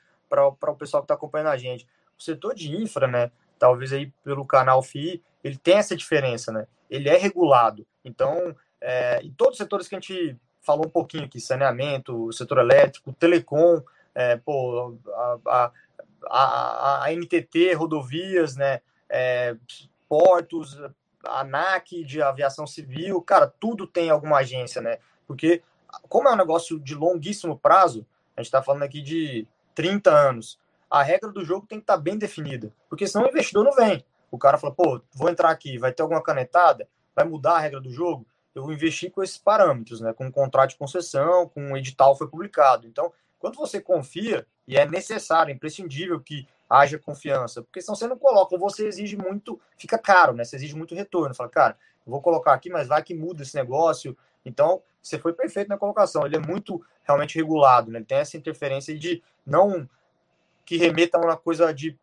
[0.47, 1.87] o pessoal que está acompanhando a gente.
[2.17, 3.31] O setor de infra, né?
[3.57, 6.67] Talvez aí pelo canal FI, ele tem essa diferença, né?
[6.89, 7.85] Ele é regulado.
[8.05, 12.59] Então, é, em todos os setores que a gente falou um pouquinho aqui, saneamento, setor
[12.59, 13.81] elétrico, telecom,
[14.13, 15.71] é, pô, a, a,
[16.29, 18.81] a, a, NTT, rodovias, né?
[19.09, 19.55] É,
[20.07, 20.79] portos,
[21.23, 24.97] ANAC de aviação civil, cara, tudo tem alguma agência, né?
[25.27, 25.61] Porque,
[26.07, 28.05] como é um negócio de longuíssimo prazo,
[28.35, 31.97] a gente está falando aqui de 30 anos, a regra do jogo tem que estar
[31.97, 34.03] tá bem definida, porque senão o investidor não vem.
[34.31, 37.79] O cara fala, pô, vou entrar aqui, vai ter alguma canetada, vai mudar a regra
[37.79, 38.25] do jogo?
[38.53, 40.13] Eu investi com esses parâmetros, né?
[40.13, 42.87] Com um contrato de concessão, com um edital foi publicado.
[42.87, 48.07] Então, quando você confia, e é necessário, é imprescindível que haja confiança, porque senão você
[48.07, 50.43] não coloca, ou você exige muito, fica caro, né?
[50.43, 51.33] Você exige muito retorno.
[51.33, 54.15] Fala, cara, eu vou colocar aqui, mas vai que muda esse negócio.
[54.45, 56.25] Então, você foi perfeito na colocação.
[56.25, 57.99] Ele é muito realmente regulado, né?
[57.99, 59.89] Ele tem essa interferência de não
[60.63, 61.97] que remeta a uma coisa de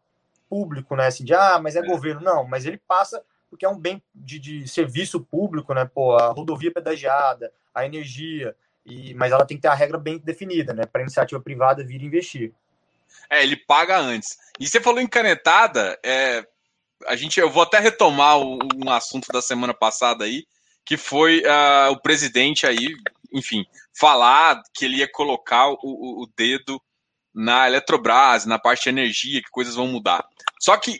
[0.48, 1.07] público, né?
[1.07, 1.87] Assim, de ah, mas é, é.
[1.87, 2.20] governo.
[2.20, 5.85] Não, mas ele passa porque é um bem de, de serviço público, né?
[5.85, 10.18] Pô, a rodovia pedagiada, a energia, e, mas ela tem que ter a regra bem
[10.18, 10.85] definida, né?
[10.85, 12.52] Para a iniciativa privada vir investir.
[13.31, 14.37] É, ele paga antes.
[14.59, 16.45] E você falou em canetada, é,
[17.07, 20.47] a gente, eu vou até retomar um assunto da semana passada aí,
[20.85, 22.95] que foi uh, o presidente aí,
[23.33, 26.81] enfim, falar que ele ia colocar o, o, dedo
[27.35, 30.25] na Eletrobras, na parte de energia, que coisas vão mudar.
[30.61, 30.97] Só que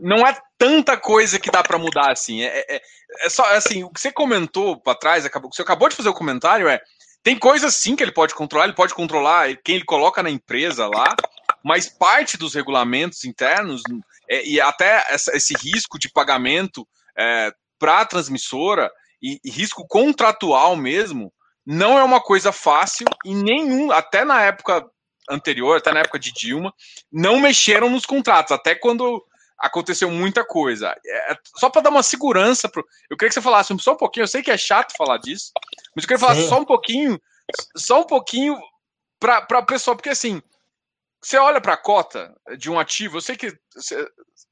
[0.00, 2.42] não é tanta coisa que dá para mudar assim.
[2.42, 2.82] É, é,
[3.20, 6.14] é, só assim, o que você comentou para trás, acabou, você acabou de fazer o
[6.14, 6.80] comentário é
[7.22, 10.86] tem coisas sim que ele pode controlar, ele pode controlar quem ele coloca na empresa
[10.86, 11.12] lá,
[11.66, 13.82] mas parte dos regulamentos internos
[14.30, 16.86] é, e até essa, esse risco de pagamento
[17.18, 18.88] é, para a transmissora
[19.20, 21.32] e, e, risco contratual mesmo
[21.66, 24.88] não é uma coisa fácil e nenhum, até na época
[25.28, 26.72] anterior, até na época de Dilma,
[27.10, 29.20] não mexeram nos contratos, até quando
[29.58, 30.94] aconteceu muita coisa.
[31.04, 34.22] É, só para dar uma segurança, pro, eu queria que você falasse só um pouquinho,
[34.22, 35.50] eu sei que é chato falar disso,
[35.96, 36.48] mas eu queria falar Sim.
[36.48, 37.20] só um pouquinho,
[37.76, 38.56] só um pouquinho
[39.18, 40.40] para a pessoa, porque assim,
[41.26, 43.52] você olha para a cota de um ativo, eu sei que,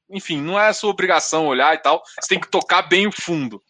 [0.09, 3.13] enfim, não é a sua obrigação olhar e tal, você tem que tocar bem o
[3.13, 3.63] fundo.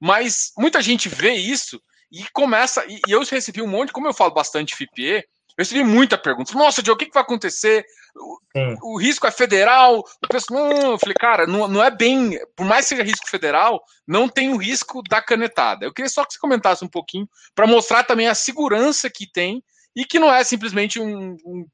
[0.00, 2.84] Mas muita gente vê isso e começa.
[2.86, 5.24] E, eu recebi um monte, como eu falo bastante FIPE, eu
[5.58, 6.56] recebi muita pergunta.
[6.56, 7.84] Nossa, Joe, o que, que vai acontecer?
[8.14, 9.98] O, o, risco é federal?
[9.98, 12.38] O pessoal, não, eu falei, cara, não, não é bem.
[12.54, 15.84] Por mais que seja risco federal, não tem o risco da canetada.
[15.84, 19.64] Eu queria só que você comentasse um pouquinho para mostrar também a segurança que tem
[19.96, 21.66] e que não é simplesmente um, um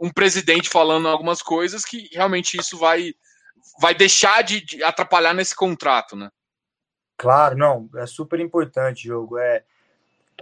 [0.00, 3.12] um presidente falando algumas coisas que realmente isso vai,
[3.78, 6.30] vai deixar de, de atrapalhar nesse contrato, né?
[7.18, 9.36] Claro, não, é super importante, jogo.
[9.36, 9.62] É,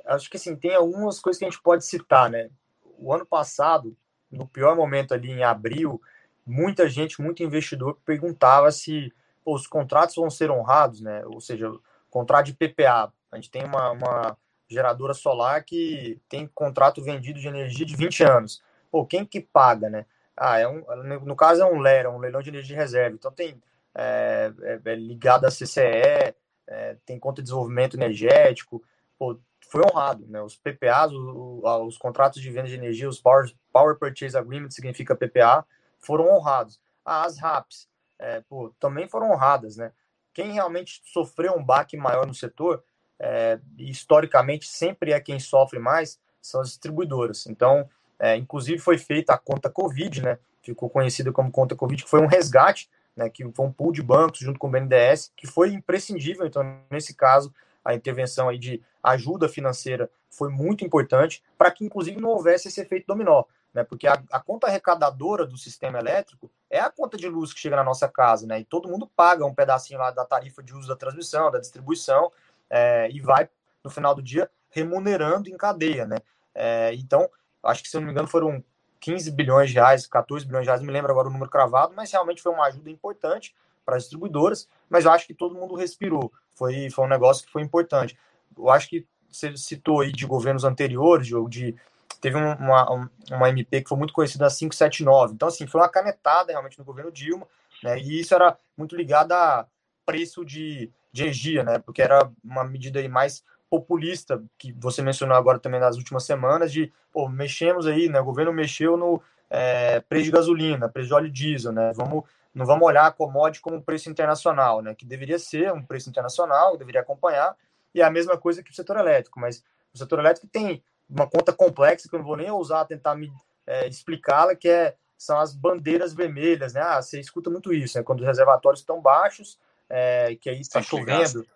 [0.07, 2.51] acho que assim, tem algumas coisas que a gente pode citar, né?
[2.97, 3.97] O ano passado,
[4.31, 6.01] no pior momento ali em abril,
[6.47, 9.13] muita gente, muito investidor perguntava se
[9.45, 11.25] pô, os contratos vão ser honrados, né?
[11.27, 11.69] Ou seja,
[12.09, 13.13] contrato de PPA.
[13.33, 14.37] A gente tem uma, uma
[14.69, 19.89] geradora solar que tem contrato vendido de energia de 20 anos pô, quem que paga,
[19.89, 20.07] né?
[20.37, 20.85] Ah, é um,
[21.25, 23.17] no caso é um LER, um leilão de energia de reserva.
[23.17, 23.61] Então tem
[23.95, 26.35] é, é, é ligado à CCE,
[26.67, 28.83] é, tem conta de desenvolvimento energético,
[29.19, 30.41] pô, foi honrado, né?
[30.41, 35.17] Os PPAs, os, os contratos de venda de energia, os Power, Power Purchase Agreement significa
[35.17, 35.67] PPA,
[35.99, 36.81] foram honrados.
[37.05, 39.93] Ah, as RAPs, é, pô, também foram honradas, né?
[40.33, 42.85] Quem realmente sofreu um baque maior no setor,
[43.19, 47.47] é, historicamente sempre é quem sofre mais, são as distribuidoras.
[47.47, 50.39] Então, é, inclusive foi feita a conta Covid, né?
[50.63, 53.31] Ficou conhecida como conta Covid, que foi um resgate, né?
[53.31, 56.47] Que foi um pool de bancos junto com o BNDES, que foi imprescindível.
[56.47, 57.55] Então, nesse caso,
[57.85, 62.81] a intervenção aí de ajuda financeira foi muito importante para que, inclusive, não houvesse esse
[62.81, 63.45] efeito dominó.
[63.73, 67.61] Né, porque a, a, conta arrecadadora do sistema elétrico é a conta de luz que
[67.61, 68.61] chega na nossa casa, né?
[68.61, 72.33] E todo mundo paga um pedacinho lá da tarifa de uso da transmissão, da distribuição,
[72.71, 73.49] é, e vai,
[73.85, 76.17] no final do dia, remunerando em cadeia, né?
[76.55, 77.29] É, então,
[77.63, 78.63] acho que se eu não me engano foram
[79.01, 81.93] 15 bilhões de reais, 14 bilhões de reais, não me lembro agora o número cravado,
[81.95, 85.75] mas realmente foi uma ajuda importante para as distribuidoras, mas eu acho que todo mundo
[85.75, 88.19] respirou, foi, foi um negócio que foi importante.
[88.57, 91.75] Eu acho que você citou aí de governos anteriores, de,
[92.21, 96.53] teve uma, uma MP que foi muito conhecida, a 579, então assim, foi uma canetada
[96.53, 97.47] realmente no governo Dilma,
[97.83, 99.67] né, e isso era muito ligado a
[100.05, 105.37] preço de, de energia, né, porque era uma medida aí mais populista que você mencionou
[105.37, 108.21] agora também nas últimas semanas de pô, mexemos aí, né?
[108.21, 111.93] O governo mexeu no é, preço de gasolina, preço de óleo diesel, né?
[111.95, 114.95] Vamos não vamos olhar a commodity como preço internacional, né?
[114.95, 117.55] Que deveria ser um preço internacional, deveria acompanhar,
[117.95, 119.63] e é a mesma coisa que o setor elétrico, mas
[119.95, 123.33] o setor elétrico tem uma conta complexa que eu não vou nem ousar tentar me
[123.67, 126.81] é, explicá-la, que é, são as bandeiras vermelhas, né?
[126.81, 128.05] Ah, você escuta muito isso, né?
[128.05, 131.47] Quando os reservatórios estão baixos, é, que aí está chovendo,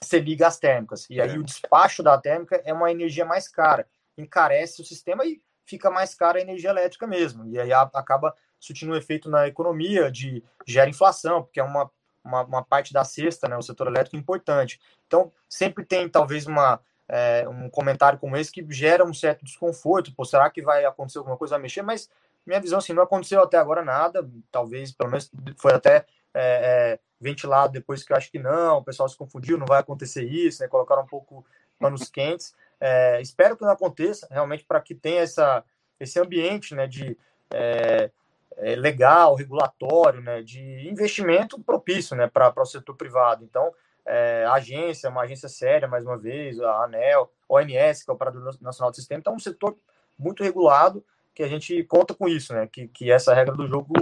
[0.00, 1.06] você liga as térmicas.
[1.08, 5.40] E aí o despacho da térmica é uma energia mais cara, encarece o sistema e
[5.64, 7.46] fica mais cara a energia elétrica mesmo.
[7.46, 11.90] E aí acaba surtindo um efeito na economia, de gera inflação, porque é uma,
[12.24, 14.80] uma, uma parte da cesta, né, o setor elétrico importante.
[15.06, 20.14] Então, sempre tem talvez uma, é, um comentário como esse que gera um certo desconforto.
[20.14, 21.82] Pô, será que vai acontecer alguma coisa a mexer?
[21.82, 22.08] Mas
[22.46, 24.28] minha visão, assim, não aconteceu até agora nada.
[24.50, 28.84] Talvez, pelo menos, foi até é, é, ventilado depois que eu acho que não, o
[28.84, 30.68] pessoal se confundiu, não vai acontecer isso, né?
[30.68, 31.44] Colocaram um pouco
[31.78, 32.54] panos quentes.
[32.80, 35.64] É, espero que não aconteça, realmente, para que tenha essa,
[35.98, 37.16] esse ambiente né, de
[37.50, 38.10] é,
[38.56, 43.44] é, legal, regulatório, né, de investimento propício né, para o setor privado.
[43.44, 43.72] Então,
[44.04, 48.14] é, a agência, uma agência séria, mais uma vez, a ANEL, ONS, que é o
[48.14, 49.76] Operador Nacional do Sistema, então é um setor
[50.18, 53.92] muito regulado, que a gente conta com isso, né, que, que essa regra do jogo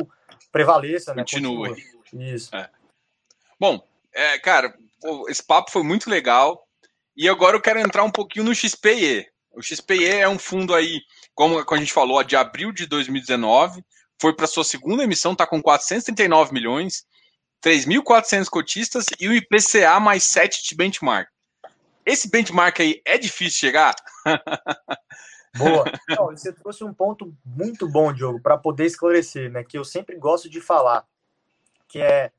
[0.52, 1.14] prevaleça.
[1.14, 1.70] Né, continue.
[1.70, 2.34] continue.
[2.34, 2.50] Isso.
[3.58, 4.74] Bom, é, cara,
[5.28, 6.66] esse papo foi muito legal,
[7.16, 9.26] e agora eu quero entrar um pouquinho no XPE.
[9.52, 11.00] O XPE é um fundo aí,
[11.34, 13.84] como a gente falou, de abril de 2019,
[14.20, 17.04] foi para sua segunda emissão, está com 439 milhões,
[17.64, 21.28] 3.400 cotistas e o IPCA mais 7 de benchmark.
[22.04, 23.94] Esse benchmark aí é difícil chegar?
[25.56, 25.84] Boa.
[26.08, 29.62] Não, você trouxe um ponto muito bom, Diogo, para poder esclarecer, né?
[29.62, 31.06] Que eu sempre gosto de falar,
[31.88, 32.32] que é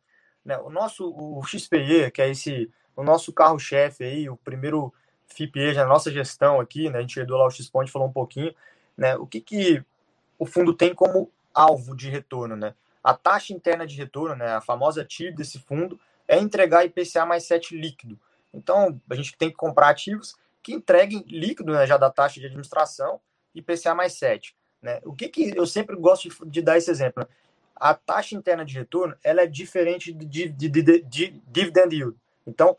[0.46, 4.94] né, o nosso o XPE, que é esse o nosso carro-chefe aí, o primeiro
[5.28, 7.00] FIPE na nossa gestão aqui, né?
[7.00, 8.54] A gente herdou lá o X-Point, falou um pouquinho,
[8.96, 9.18] né?
[9.18, 9.84] O que que
[10.38, 12.74] o fundo tem como alvo de retorno, né?
[13.04, 17.44] A taxa interna de retorno, né, a famosa TIR desse fundo, é entregar IPCA mais
[17.46, 18.20] 7 líquido.
[18.52, 22.48] Então, a gente tem que comprar ativos que entreguem líquido né, já da taxa de
[22.48, 23.20] administração
[23.54, 24.56] IPCA mais 7.
[24.82, 25.02] Né?
[25.06, 27.24] O que, que eu sempre gosto de, de dar esse exemplo?
[27.24, 27.30] Né?
[27.76, 32.18] A taxa interna de retorno ela é diferente de, de, de, de dividend yield.
[32.48, 32.78] Então,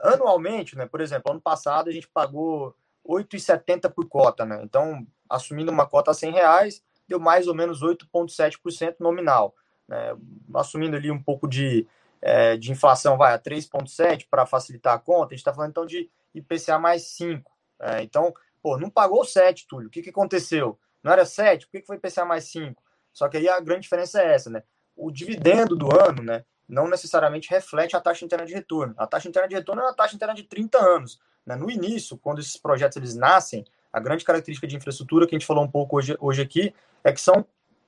[0.00, 2.74] anualmente, né, por exemplo, ano passado a gente pagou
[3.06, 4.44] 8,70 por cota.
[4.44, 4.60] Né?
[4.62, 9.54] Então, assumindo uma cota a 100 reais, deu mais ou menos 8,7% nominal.
[9.88, 10.16] Né?
[10.54, 11.86] Assumindo ali um pouco de,
[12.20, 15.86] é, de inflação, vai a 3,7% para facilitar a conta, a gente está falando então
[15.86, 17.44] de IPCA mais 5%.
[17.80, 19.88] É, então, pô, não pagou 7, Túlio.
[19.88, 20.78] O que, que aconteceu?
[21.02, 21.66] Não era 7?
[21.66, 22.80] Por que, que foi IPCA mais 5?
[23.12, 24.62] Só que aí a grande diferença é essa, né?
[24.96, 26.44] O dividendo do ano, né?
[26.68, 28.94] Não necessariamente reflete a taxa interna de retorno.
[28.96, 31.20] A taxa interna de retorno é uma taxa interna de 30 anos.
[31.44, 31.56] Né?
[31.56, 35.46] No início, quando esses projetos eles nascem, a grande característica de infraestrutura que a gente
[35.46, 37.44] falou um pouco hoje, hoje aqui é que são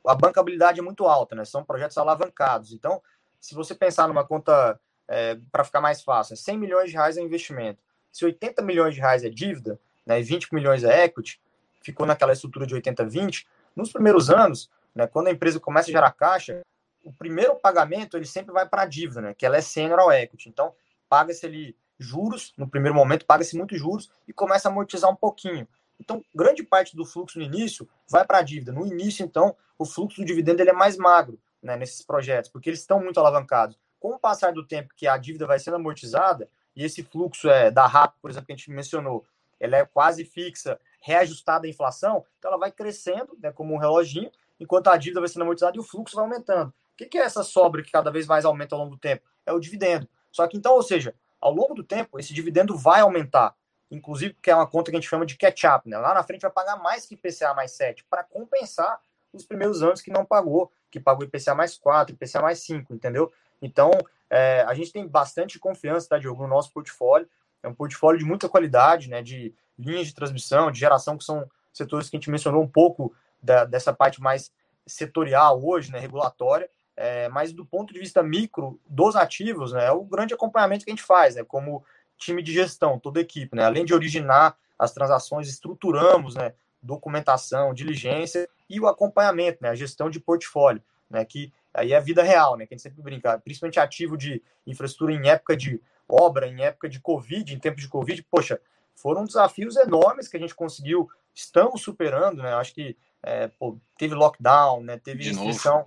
[0.07, 1.45] a bancabilidade é muito alta, né?
[1.47, 2.73] São projetos alavancados.
[2.73, 3.01] Então,
[3.41, 7.23] se você pensar numa conta é, para ficar mais fácil, 100 milhões de reais é
[7.23, 7.83] investimento.
[8.13, 11.41] Se 80 milhões de reais é dívida, né, e 20 milhões é equity,
[11.81, 16.13] ficou naquela estrutura de 80-20, nos primeiros anos, né, quando a empresa começa a gerar
[16.13, 16.63] caixa,
[17.03, 20.13] o primeiro pagamento ele sempre vai para a dívida, né, que ela é senior ao
[20.13, 20.49] equity.
[20.49, 20.75] Então,
[21.09, 25.67] paga-se ali juros, no primeiro momento paga-se muitos juros e começa a amortizar um pouquinho.
[25.99, 28.73] Então, grande parte do fluxo no início vai para a dívida.
[28.73, 32.69] No início, então, o fluxo do dividendo ele é mais magro né, nesses projetos, porque
[32.69, 33.79] eles estão muito alavancados.
[34.01, 37.71] Com o passar do tempo que a dívida vai sendo amortizada, e esse fluxo é
[37.71, 39.25] da RAP, por exemplo, que a gente mencionou,
[39.59, 44.31] ela é quase fixa, reajustada à inflação, então ela vai crescendo né, como um reloginho,
[44.59, 46.73] enquanto a dívida vai sendo amortizada e o fluxo vai aumentando.
[46.93, 49.23] O que é essa sobra que cada vez mais aumenta ao longo do tempo?
[49.45, 50.09] É o dividendo.
[50.31, 53.55] Só que então, ou seja, ao longo do tempo, esse dividendo vai aumentar
[53.95, 55.97] inclusive que é uma conta que a gente chama de catch-up, né?
[55.99, 59.01] Lá na frente vai pagar mais que IPCA mais 7 para compensar
[59.33, 63.33] os primeiros anos que não pagou, que pagou IPCA mais 4, IPCA mais 5, entendeu?
[63.61, 63.90] Então,
[64.31, 67.29] é, a gente tem bastante confiança, tá, Diogo, no nosso portfólio.
[67.62, 69.23] É um portfólio de muita qualidade, né?
[69.23, 73.14] De linhas de transmissão, de geração, que são setores que a gente mencionou um pouco
[73.45, 74.51] da, dessa parte mais
[74.87, 75.99] setorial hoje, né?
[75.99, 76.69] Regulatória.
[76.97, 80.93] É, mas do ponto de vista micro dos ativos, né, é o grande acompanhamento que
[80.93, 81.85] a gente faz, né, como
[82.17, 83.65] time de gestão, toda a equipe, né?
[83.65, 86.55] Além de originar as transações, estruturamos, né?
[86.81, 89.71] Documentação, diligência e o acompanhamento, né?
[89.71, 91.25] A gestão de portfólio, né?
[91.25, 92.67] Que aí é a vida real, né?
[92.67, 96.88] Que a gente sempre brinca, principalmente ativo de infraestrutura em época de obra, em época
[96.88, 98.61] de Covid, em tempo de Covid, poxa,
[98.95, 102.55] foram desafios enormes que a gente conseguiu, estamos superando, né?
[102.55, 104.98] Acho que é, pô, teve lockdown, né?
[104.98, 105.85] Teve restrição.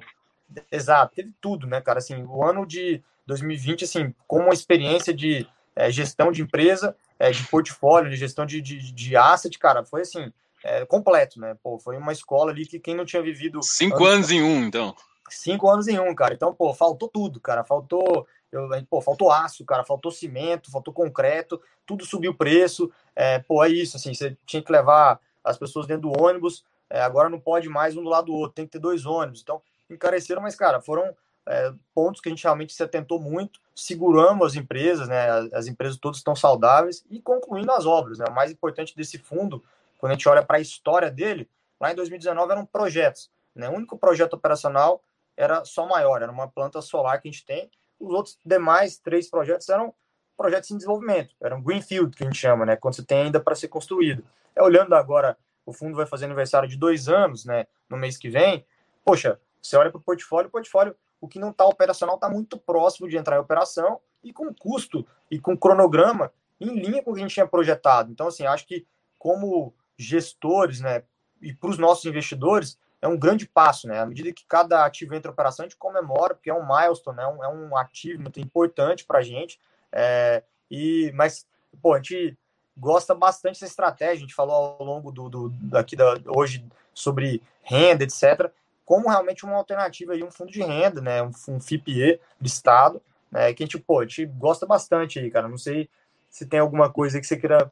[0.71, 1.99] Exato, teve tudo, né, cara?
[1.99, 7.29] Assim, o ano de 2020, assim, como uma experiência de é, gestão de empresa, é,
[7.29, 10.31] de portfólio, de gestão de, de, de asset, cara, foi assim,
[10.63, 11.55] é, completo, né?
[11.61, 13.61] Pô, foi uma escola ali que quem não tinha vivido.
[13.61, 14.95] Cinco anos, anos em um, então.
[15.29, 16.33] cinco anos em um, cara.
[16.33, 17.63] Então, pô, faltou tudo, cara.
[17.63, 19.83] Faltou, eu, pô, faltou aço, cara.
[19.83, 22.91] Faltou cimento, faltou concreto, tudo subiu o preço.
[23.15, 26.63] É, pô, é isso, assim, você tinha que levar as pessoas dentro do ônibus.
[26.89, 29.41] É, agora não pode mais um do lado do outro, tem que ter dois ônibus.
[29.41, 31.15] Então, encareceram, mas, cara, foram
[31.47, 35.29] é, pontos que a gente realmente se atentou muito, seguramos as empresas, né?
[35.29, 38.19] As, as empresas todas estão saudáveis e concluindo as obras.
[38.19, 38.25] Né?
[38.29, 39.63] O mais importante desse fundo,
[39.97, 43.29] quando a gente olha para a história dele, lá em 2019 eram projetos.
[43.55, 43.69] Né?
[43.69, 45.01] O único projeto operacional
[45.35, 47.69] era só maior, era uma planta solar que a gente tem.
[47.99, 49.93] Os outros demais três projetos eram
[50.35, 52.75] projetos em desenvolvimento, eram greenfield que a gente chama, né?
[52.75, 54.23] Quando você tem ainda para ser construído.
[54.55, 55.37] É olhando agora,
[55.67, 57.67] o fundo vai fazer aniversário de dois anos, né?
[57.89, 58.65] No mês que vem.
[59.03, 62.57] Poxa, você olha para o portfólio, o portfólio, o que não está operacional está muito
[62.57, 67.13] próximo de entrar em operação e com custo e com cronograma em linha com o
[67.13, 68.09] que a gente tinha projetado.
[68.09, 68.87] Então, assim, acho que
[69.19, 71.03] como gestores, né,
[71.41, 73.99] e para os nossos investidores, é um grande passo, né?
[73.99, 77.17] À medida que cada ativo entra em operação, a gente comemora, porque é um milestone,
[77.17, 77.23] né?
[77.23, 79.59] é, um, é ativo muito importante para a gente.
[79.91, 81.45] É, e, mas,
[81.81, 82.37] pô, a gente
[82.77, 84.15] gosta bastante dessa estratégia.
[84.15, 86.63] A gente falou ao longo do, do daqui da, hoje
[86.93, 88.51] sobre renda, etc
[88.87, 91.21] como realmente uma alternativa e um fundo de renda, né?
[91.21, 93.53] Um, um FIPE do Estado, né?
[93.53, 95.49] Que a gente, pô, a gente gosta bastante aí, cara.
[95.49, 95.89] Não sei
[96.29, 97.69] se tem alguma coisa que você queira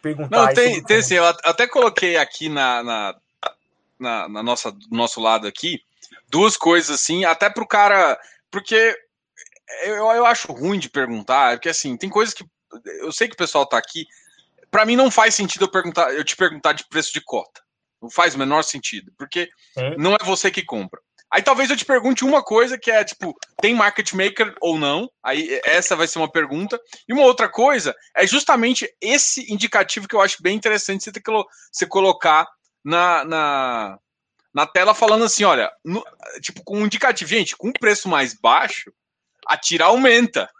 [0.00, 0.46] perguntar.
[0.46, 1.14] Não, tem, tem sim.
[1.14, 3.16] Eu até coloquei aqui na, na,
[3.98, 5.82] na, na nossa, do nosso lado aqui
[6.28, 8.16] duas coisas assim, até para o cara.
[8.52, 8.96] Porque
[9.82, 12.44] eu, eu acho ruim de perguntar, porque assim, tem coisas que.
[13.00, 14.06] Eu sei que o pessoal tá aqui.
[14.70, 17.60] Para mim não faz sentido eu perguntar, eu te perguntar de preço de cota.
[18.00, 19.96] Não faz o menor sentido, porque Sim.
[19.98, 21.00] não é você que compra.
[21.32, 25.08] Aí talvez eu te pergunte uma coisa que é tipo, tem market maker ou não?
[25.22, 26.80] Aí essa vai ser uma pergunta.
[27.08, 31.20] E uma outra coisa é justamente esse indicativo que eu acho bem interessante você, ter
[31.20, 31.30] que
[31.72, 32.48] você colocar
[32.84, 33.98] na, na,
[34.52, 36.04] na tela falando assim, olha, no,
[36.40, 38.92] tipo, com um indicativo, gente, com um preço mais baixo,
[39.46, 40.50] a tira aumenta.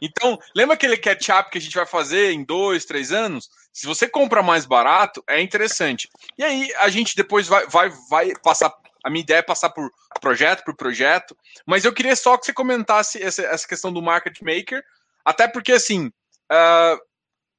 [0.00, 3.48] Então, lembra aquele catch-up que a gente vai fazer em dois, três anos?
[3.72, 6.08] Se você compra mais barato, é interessante.
[6.38, 8.72] E aí a gente depois vai, vai, vai passar.
[9.04, 9.90] A minha ideia é passar por
[10.20, 11.36] projeto por projeto,
[11.66, 14.82] mas eu queria só que você comentasse essa, essa questão do market maker,
[15.24, 16.10] até porque assim.
[16.50, 16.98] Uh,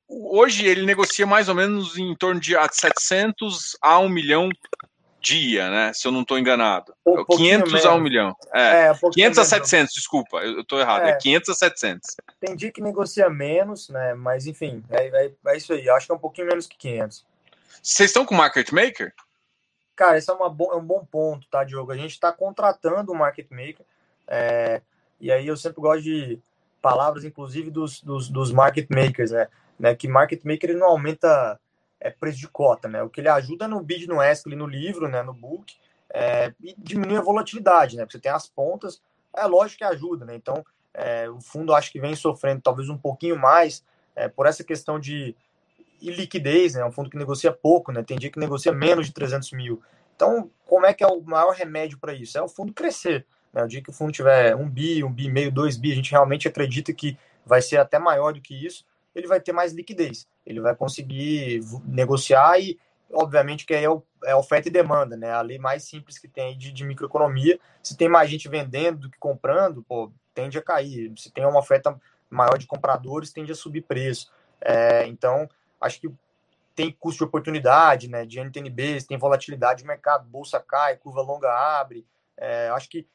[0.08, 4.50] hoje ele negocia mais ou menos em torno de 700 a 1 milhão
[5.28, 5.92] dia, né?
[5.94, 6.94] Se eu não estou enganado.
[7.06, 7.86] Um 500 menos.
[7.86, 8.36] a 1 milhão.
[8.54, 11.06] É, é um 500 a 700, desculpa, eu estou errado.
[11.06, 11.10] É.
[11.10, 12.16] é 500 a 700.
[12.40, 14.14] Tem dia que negocia menos, né?
[14.14, 15.86] Mas enfim, é, é, é isso aí.
[15.86, 17.26] Eu acho que é um pouquinho menos que 500.
[17.82, 19.14] Vocês estão com market maker?
[19.96, 21.92] Cara, esse é, uma bo é um bom ponto, tá, Diogo?
[21.92, 23.86] A gente está contratando o market maker.
[24.28, 24.82] É,
[25.20, 26.40] e aí eu sempre gosto de
[26.82, 29.48] palavras, inclusive, dos, dos, dos market makers, né?
[29.80, 29.96] né?
[29.96, 31.60] Que market maker ele não aumenta
[32.00, 33.02] é, preço de cota, né?
[33.04, 35.22] O que ele ajuda no bid, no ESC, no livro, né?
[35.24, 35.76] No book,
[36.10, 38.04] é, e diminui a volatilidade, né?
[38.04, 39.02] Porque você tem as pontas,
[39.36, 40.36] é lógico que ajuda, né?
[40.36, 43.84] Então, é, o fundo acho que vem sofrendo talvez um pouquinho mais
[44.16, 45.36] é, por essa questão de
[46.02, 46.82] liquidez, né?
[46.82, 48.04] É um fundo que negocia pouco, né?
[48.04, 49.82] Tem dia que negocia menos de 300 mil.
[50.16, 52.38] Então, como é que é o maior remédio para isso?
[52.38, 53.26] É o fundo crescer.
[53.54, 53.64] Né?
[53.64, 56.12] O dia que o fundo tiver um bi, um bi, meio, dois bi, a gente
[56.12, 58.86] realmente acredita que vai ser até maior do que isso
[59.18, 62.80] ele vai ter mais liquidez, ele vai conseguir negociar e,
[63.12, 65.32] obviamente, que aí é, o, é oferta e demanda, né?
[65.32, 67.60] A lei mais simples que tem de, de microeconomia.
[67.84, 71.12] Se tem mais gente vendendo do que comprando, pô, tende a cair.
[71.18, 74.32] Se tem uma oferta maior de compradores, tende a subir preço.
[74.62, 75.50] É, então,
[75.82, 76.10] acho que
[76.74, 78.26] tem custo de oportunidade, né?
[78.26, 82.06] De NTNBs, tem volatilidade de mercado, bolsa cai, curva longa abre.
[82.38, 83.06] É, acho que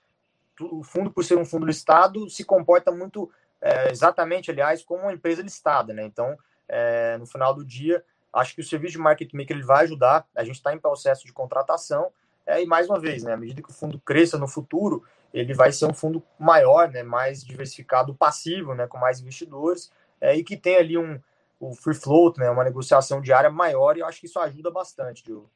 [0.60, 5.14] o fundo, por ser um fundo listado, se comporta muito é, exatamente, aliás, como uma
[5.14, 6.04] empresa listada, né?
[6.04, 6.36] Então,
[6.72, 8.02] é, no final do dia,
[8.32, 10.26] acho que o serviço de market maker ele vai ajudar.
[10.34, 12.10] A gente está em processo de contratação
[12.46, 13.34] é, e mais uma vez, né?
[13.34, 15.04] À medida que o fundo cresça no futuro,
[15.34, 17.02] ele vai ser um fundo maior, né?
[17.02, 18.86] Mais diversificado, passivo, né?
[18.86, 21.20] Com mais investidores é, e que tem ali um
[21.60, 22.50] o free float, né?
[22.50, 25.48] Uma negociação diária maior e eu acho que isso ajuda bastante, Diogo.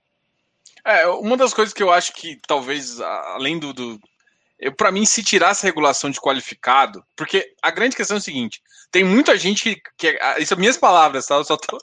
[0.85, 3.99] É, uma das coisas que eu acho que talvez, além do, do
[4.77, 8.63] para mim, se tirar essa regulação de qualificado, porque a grande questão é o seguinte:
[8.91, 9.83] tem muita gente que.
[9.97, 11.43] que ah, isso são minhas palavras, tá?
[11.45, 11.79] Tô...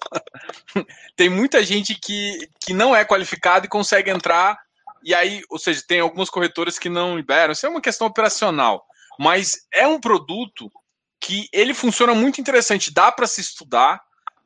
[1.16, 4.58] tem muita gente que, que não é qualificado e consegue entrar,
[5.04, 7.52] e aí, ou seja, tem algumas corretoras que não liberam.
[7.52, 8.86] Isso é uma questão operacional.
[9.20, 10.72] Mas é um produto
[11.20, 14.02] que ele funciona muito interessante, dá para se estudar,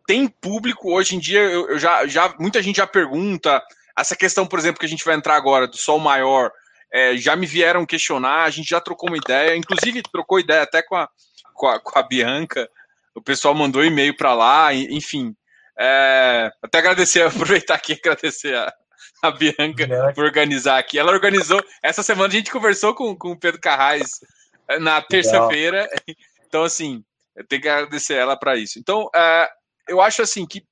[0.06, 0.92] tem público.
[0.92, 3.64] Hoje em dia, eu, eu já, já, muita gente já pergunta.
[3.98, 6.52] Essa questão, por exemplo, que a gente vai entrar agora do sol maior
[6.94, 10.82] é, já me vieram questionar, a gente já trocou uma ideia, inclusive trocou ideia até
[10.82, 11.10] com a,
[11.54, 12.70] com a, com a Bianca,
[13.16, 15.36] o pessoal mandou e-mail para lá, enfim.
[15.80, 18.74] É, até agradecer, aproveitar aqui agradecer a
[19.22, 20.98] a Bianca, Bianca, por organizar aqui.
[20.98, 21.64] Ela organizou.
[21.82, 24.20] Essa semana a gente conversou com, com o Pedro Carrais
[24.70, 25.88] eh, na terça-feira.
[26.48, 27.04] Então, assim,
[27.36, 28.80] eu tenho que agradecer ela para isso.
[28.80, 29.48] Então, uh,
[29.88, 30.64] eu acho assim que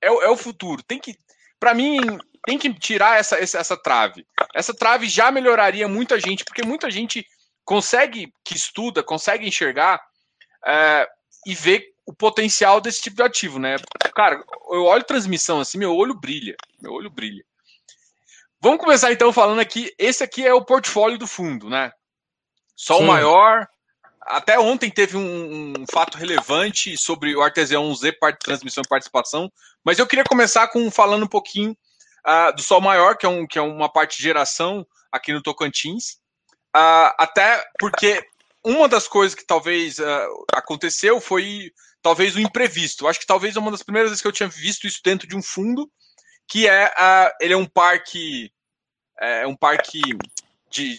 [0.00, 0.82] é, é o futuro.
[0.82, 1.16] Tem que,
[1.58, 1.98] para mim,
[2.44, 4.26] tem que tirar essa, essa, essa trave.
[4.54, 7.26] Essa trave já melhoraria muita gente, porque muita gente
[7.64, 10.00] consegue, que estuda, consegue enxergar
[10.64, 11.06] uh,
[11.46, 13.76] e ver o potencial desse tipo de ativo, né?
[14.14, 16.56] Cara, eu olho transmissão assim, meu olho brilha.
[16.80, 17.44] Meu olho brilha.
[18.60, 19.92] Vamos começar então falando aqui.
[19.98, 21.92] Esse aqui é o portfólio do fundo, né?
[22.76, 23.04] Só Sim.
[23.04, 23.66] o maior.
[24.20, 28.88] Até ontem teve um, um, fato relevante sobre o Artesian Z, parte de transmissão e
[28.88, 29.50] participação.
[29.84, 31.76] Mas eu queria começar com falando um pouquinho
[32.26, 35.42] uh, do Sol Maior, que é, um, que é uma parte de geração aqui no
[35.42, 36.18] Tocantins.
[36.74, 38.24] Uh, até porque
[38.64, 41.70] uma das coisas que talvez uh, aconteceu foi
[42.00, 43.06] talvez o imprevisto.
[43.06, 45.42] Acho que talvez uma das primeiras vezes que eu tinha visto isso dentro de um
[45.42, 45.90] fundo,
[46.48, 48.50] que é uh, ele é um parque
[49.20, 50.00] é um parque
[50.68, 50.98] de,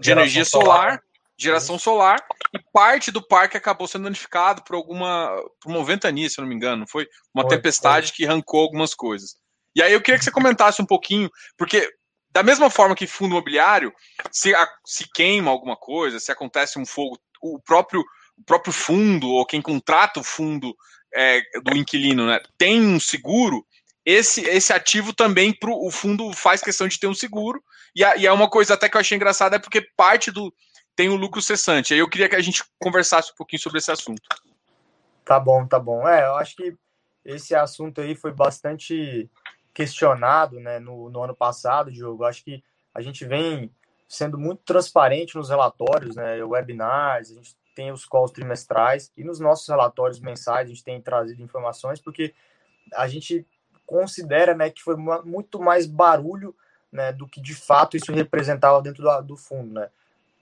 [0.00, 1.02] de energia solar, solar,
[1.36, 6.40] geração solar, e parte do parque acabou sendo danificado por alguma por uma ventania, se
[6.40, 8.16] eu não me engano, foi uma foi, tempestade foi.
[8.16, 9.36] que arrancou algumas coisas.
[9.74, 11.88] E aí eu queria que você comentasse um pouquinho, porque
[12.30, 13.92] da mesma forma que fundo imobiliário,
[14.30, 14.52] se,
[14.84, 18.04] se queima alguma coisa, se acontece um fogo, o próprio
[18.36, 20.74] o próprio fundo ou quem contrata o fundo
[21.14, 23.64] é, do inquilino né, tem um seguro,
[24.04, 27.62] esse, esse ativo também pro, o fundo faz questão de ter um seguro.
[27.94, 30.52] E, a, e é uma coisa até que eu achei engraçada, é porque parte do
[30.96, 31.94] tem o lucro cessante.
[31.94, 34.22] Aí eu queria que a gente conversasse um pouquinho sobre esse assunto.
[35.24, 36.06] Tá bom, tá bom.
[36.06, 36.74] É, eu acho que
[37.24, 39.30] esse assunto aí foi bastante
[39.74, 42.24] questionado né, no, no ano passado, Diogo.
[42.24, 42.62] Acho que
[42.94, 43.70] a gente vem
[44.08, 49.40] sendo muito transparente nos relatórios, né, webinars, a gente tem os calls trimestrais e nos
[49.40, 52.32] nossos relatórios mensais a gente tem trazido informações porque
[52.94, 53.44] a gente
[53.84, 56.54] considera né, que foi muito mais barulho
[56.92, 59.74] né, do que de fato isso representava dentro do, do fundo.
[59.74, 59.90] Né?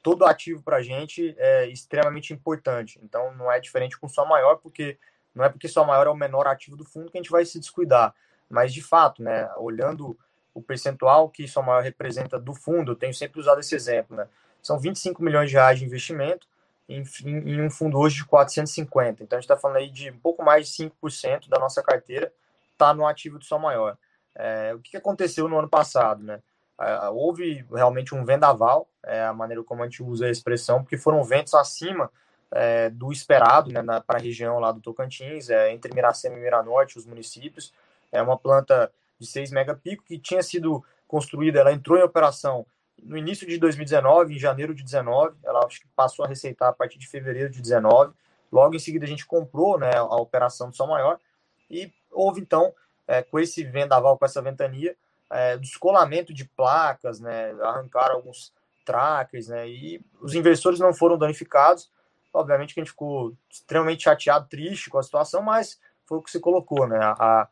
[0.03, 4.57] Todo ativo para a gente é extremamente importante, então não é diferente com só maior,
[4.57, 4.99] porque
[5.35, 7.47] não é porque só maior é o menor ativo do fundo que a gente vai
[7.47, 8.15] se descuidar,
[8.53, 10.17] mas de fato, né, olhando
[10.55, 14.29] o percentual que só maior representa do fundo, eu tenho sempre usado esse exemplo, né?
[14.63, 16.47] São 25 milhões de reais de investimento,
[16.89, 19.23] em, em um fundo hoje de 450.
[19.23, 22.31] Então a gente está falando aí de um pouco mais de 5% da nossa carteira
[22.73, 23.97] está no ativo de Sol Maior.
[24.35, 26.41] É, o que aconteceu no ano passado, né?
[26.79, 30.99] É, houve realmente um vendaval, é a maneira como a gente usa a expressão, porque
[30.99, 32.11] foram ventos acima
[32.51, 36.99] é, do esperado né, para a região lá do Tocantins, é, entre Miracema e Miranorte,
[36.99, 37.73] os municípios.
[38.13, 42.67] É uma planta de 6 megapico que tinha sido construída, ela entrou em operação
[43.03, 46.73] no início de 2019, em janeiro de 19, ela acho que passou a receitar a
[46.73, 48.15] partir de fevereiro de 19.
[48.51, 51.19] Logo em seguida a gente comprou né, a operação do Sol Maior
[51.71, 52.73] e houve então,
[53.07, 54.95] é, com esse vendaval, com essa ventania,
[55.31, 58.53] é, descolamento de placas, né, arrancaram alguns
[58.85, 61.91] trackers, né, e os investidores não foram danificados.
[62.33, 66.31] Obviamente que a gente ficou extremamente chateado, triste com a situação, mas foi o que
[66.31, 67.49] você colocou, né, a,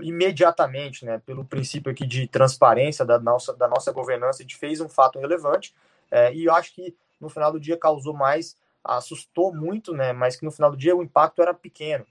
[0.00, 4.80] imediatamente, né, pelo princípio aqui de transparência da nossa, da nossa governança, a gente fez
[4.80, 5.74] um fato relevante
[6.10, 10.36] é, e eu acho que no final do dia causou mais, assustou muito, né, mas
[10.36, 12.04] que no final do dia o impacto era pequeno.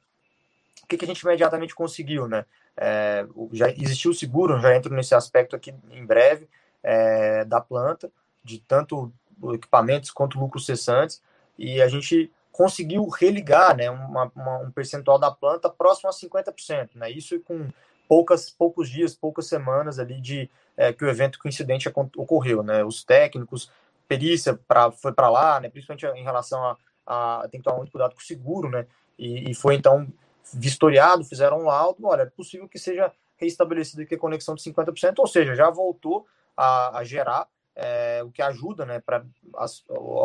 [0.84, 2.46] O que, que a gente imediatamente conseguiu, né?
[2.76, 6.50] É, já existiu o seguro, já entro nesse aspecto aqui em breve,
[6.82, 8.12] é, da planta,
[8.44, 9.12] de tanto
[9.54, 11.22] equipamentos quanto lucros cessantes,
[11.58, 16.90] e a gente conseguiu religar né, uma, uma, um percentual da planta próximo a 50%.
[16.96, 17.70] Né, isso com
[18.08, 22.64] poucas, poucos dias, poucas semanas ali de é, que o evento, que o incidente ocorreu.
[22.64, 23.72] Né, os técnicos,
[24.08, 27.92] perícia pra, foi para lá, né, principalmente em relação a, a tem que tomar muito
[27.92, 28.86] cuidado com o seguro, né,
[29.18, 30.12] e, e foi então
[30.54, 35.14] vistoriado, fizeram um laudo, olha, é possível que seja reestabelecido aqui a conexão de 50%,
[35.20, 36.28] ou seja, já voltou
[36.58, 39.26] a, a gerar, é, o que ajuda né, para
[39.56, 39.66] a,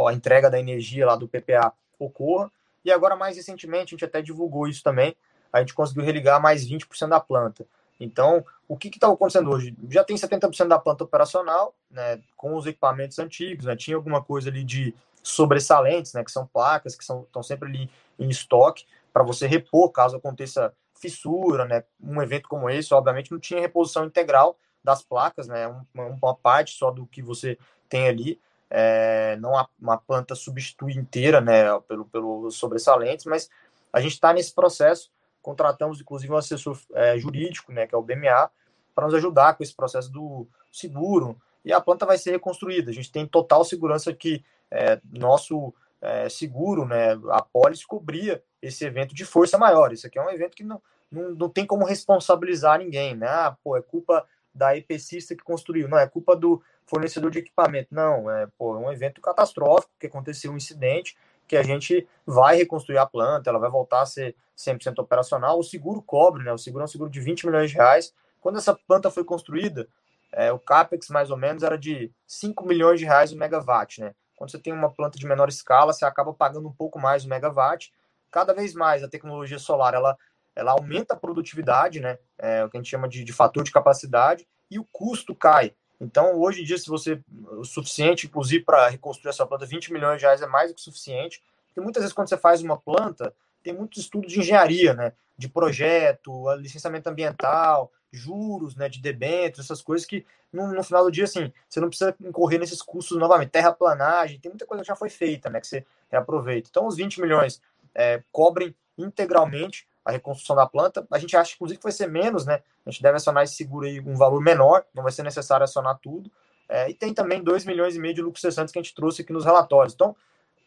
[0.09, 2.51] a entrega da energia lá do PPA ocorra.
[2.85, 5.17] E agora, mais recentemente, a gente até divulgou isso também,
[5.53, 7.67] a gente conseguiu religar mais 20% da planta.
[7.99, 9.75] Então, o que está acontecendo hoje?
[9.91, 14.51] Já tem 70% da planta operacional, né, com os equipamentos antigos, né, tinha alguma coisa
[14.51, 19.47] ali de sobressalentes, né, que são placas que estão sempre ali em estoque, para você
[19.47, 25.03] repor caso aconteça fissura, né, um evento como esse, obviamente não tinha reposição integral das
[25.03, 28.41] placas, né, uma, uma parte só do que você tem ali,
[28.71, 33.49] é, não a, uma planta substitui inteira, né, pelo, pelo sobressalentes, mas
[33.93, 35.11] a gente está nesse processo,
[35.41, 38.51] contratamos inclusive um assessor é, jurídico, né, que é o BMA,
[38.95, 42.91] para nos ajudar com esse processo do seguro, e a planta vai ser reconstruída.
[42.91, 48.85] A gente tem total segurança que é, nosso é, seguro, né, a pólice cobria esse
[48.85, 49.93] evento de força maior.
[49.93, 53.27] Isso aqui é um evento que não, não, não tem como responsabilizar ninguém, né?
[53.29, 54.27] Ah, pô, é culpa
[54.57, 57.95] da EPCista que construiu, não, é culpa do fornecedor de equipamento.
[57.95, 62.99] Não, é pô, um evento catastrófico, que aconteceu um incidente, que a gente vai reconstruir
[62.99, 65.59] a planta, ela vai voltar a ser 100% operacional.
[65.59, 66.53] O seguro cobre, né?
[66.53, 68.15] O seguro é um seguro de 20 milhões de reais.
[68.41, 69.89] Quando essa planta foi construída,
[70.33, 74.15] é, o CAPEX mais ou menos era de 5 milhões de reais o megawatt, né?
[74.37, 77.29] Quando você tem uma planta de menor escala, você acaba pagando um pouco mais o
[77.29, 77.93] megawatt.
[78.31, 80.17] Cada vez mais a tecnologia solar, ela,
[80.57, 82.19] ela aumenta a produtividade, né?
[82.39, 85.75] É o que a gente chama de, de fator de capacidade, e o custo cai.
[86.01, 87.21] Então, hoje em dia, se você
[87.53, 90.81] o suficiente, inclusive, para reconstruir essa planta, 20 milhões de reais é mais do que
[90.81, 91.43] suficiente.
[91.69, 95.13] Porque muitas vezes, quando você faz uma planta, tem muito estudo de engenharia, né?
[95.37, 98.89] De projeto, licenciamento ambiental, juros, né?
[98.89, 102.59] De debêntures, essas coisas que, no, no, final do dia, assim, você não precisa incorrer
[102.59, 103.51] nesses custos novamente.
[103.51, 105.61] Terraplanagem, tem muita coisa que já foi feita, né?
[105.61, 106.69] Que você reaproveita.
[106.71, 107.61] Então, os 20 milhões
[107.95, 111.05] é, cobrem integralmente a reconstrução da planta.
[111.11, 112.63] A gente acha, inclusive, que vai ser menos, né?
[112.87, 115.99] A gente deve acionar esse seguro aí um valor menor, não vai ser necessário acionar
[116.01, 116.31] tudo.
[116.69, 119.23] É, e tem também 2 milhões e meio de lucros cessantes que a gente trouxe
[119.23, 119.95] aqui nos relatórios.
[119.95, 120.15] Então,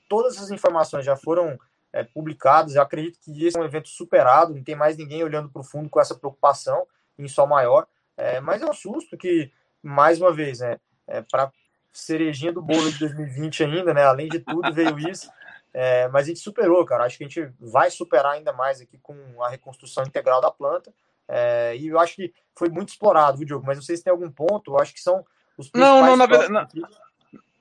[0.10, 1.58] todas essas informações já foram
[1.94, 2.76] é, publicadas.
[2.76, 5.64] Eu acredito que esse é um evento superado, não tem mais ninguém olhando para o
[5.64, 6.86] fundo com essa preocupação
[7.18, 7.88] em sol maior.
[8.18, 9.50] É, mas é um susto que,
[9.82, 10.78] mais uma vez, né,
[11.08, 11.50] é, para
[11.94, 14.04] cerejinha do bolo de 2020 ainda, né?
[14.04, 15.32] Além de tudo, veio isso.
[15.74, 17.06] É, mas a gente superou, cara.
[17.06, 20.94] Acho que a gente vai superar ainda mais aqui com a reconstrução integral da planta.
[21.28, 23.66] É, e eu acho que foi muito explorado, viu, Diogo?
[23.66, 24.72] Mas não sei se tem algum ponto.
[24.72, 25.24] Eu acho que são
[25.58, 26.02] os principais.
[26.02, 26.52] Não, não, na verdade.
[26.52, 26.90] Na,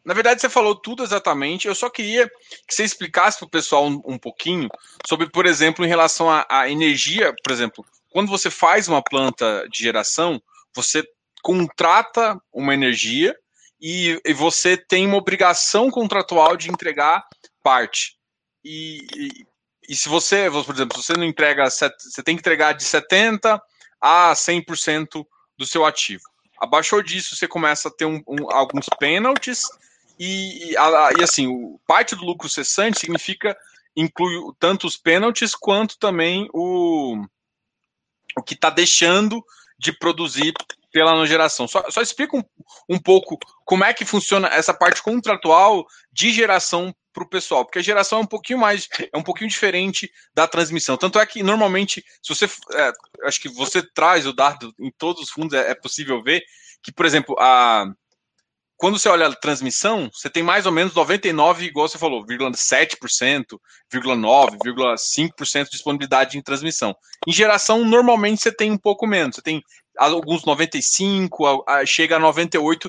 [0.05, 1.69] na, verdade, você falou tudo exatamente.
[1.69, 2.29] Eu só queria
[2.67, 4.69] que você explicasse para o pessoal um, um, pouquinho
[5.07, 9.83] sobre, por exemplo, em relação à energia, por exemplo, quando você faz uma planta de
[9.83, 10.41] geração,
[10.75, 11.05] você
[11.43, 13.37] contrata uma energia
[13.81, 17.25] e, e você tem uma obrigação contratual de entregar
[17.63, 18.17] parte.
[18.65, 19.47] E, e,
[19.89, 23.61] e, se você, por exemplo, se você não entrega, você tem que entregar de 70%
[24.01, 26.23] a 100% do seu ativo.
[26.59, 29.65] Abaixou disso, você começa a ter um, um, alguns pênaltis
[30.19, 30.77] e, e,
[31.23, 33.57] assim, o, parte do lucro cessante significa
[33.97, 37.21] inclui tanto os pênaltis quanto também o,
[38.37, 39.45] o que está deixando
[39.79, 40.55] de produzir
[40.93, 41.69] pela não geração.
[41.69, 42.45] Só, só explica um,
[42.89, 47.81] um pouco como é que funciona essa parte contratual de geração para o pessoal, porque
[47.81, 50.97] a geração é um pouquinho mais, é um pouquinho diferente da transmissão.
[50.97, 52.93] Tanto é que normalmente, se você, é,
[53.25, 56.43] acho que você traz o dado em todos os fundos, é, é possível ver
[56.83, 57.87] que, por exemplo, a
[58.77, 63.59] quando você olha a transmissão, você tem mais ou menos 99, igual você falou, 0,7%,
[63.93, 66.95] 0,9%, de disponibilidade em transmissão.
[67.27, 69.35] Em geração, normalmente você tem um pouco menos.
[69.35, 69.61] Você tem
[69.99, 72.89] alguns 95, chega a 98,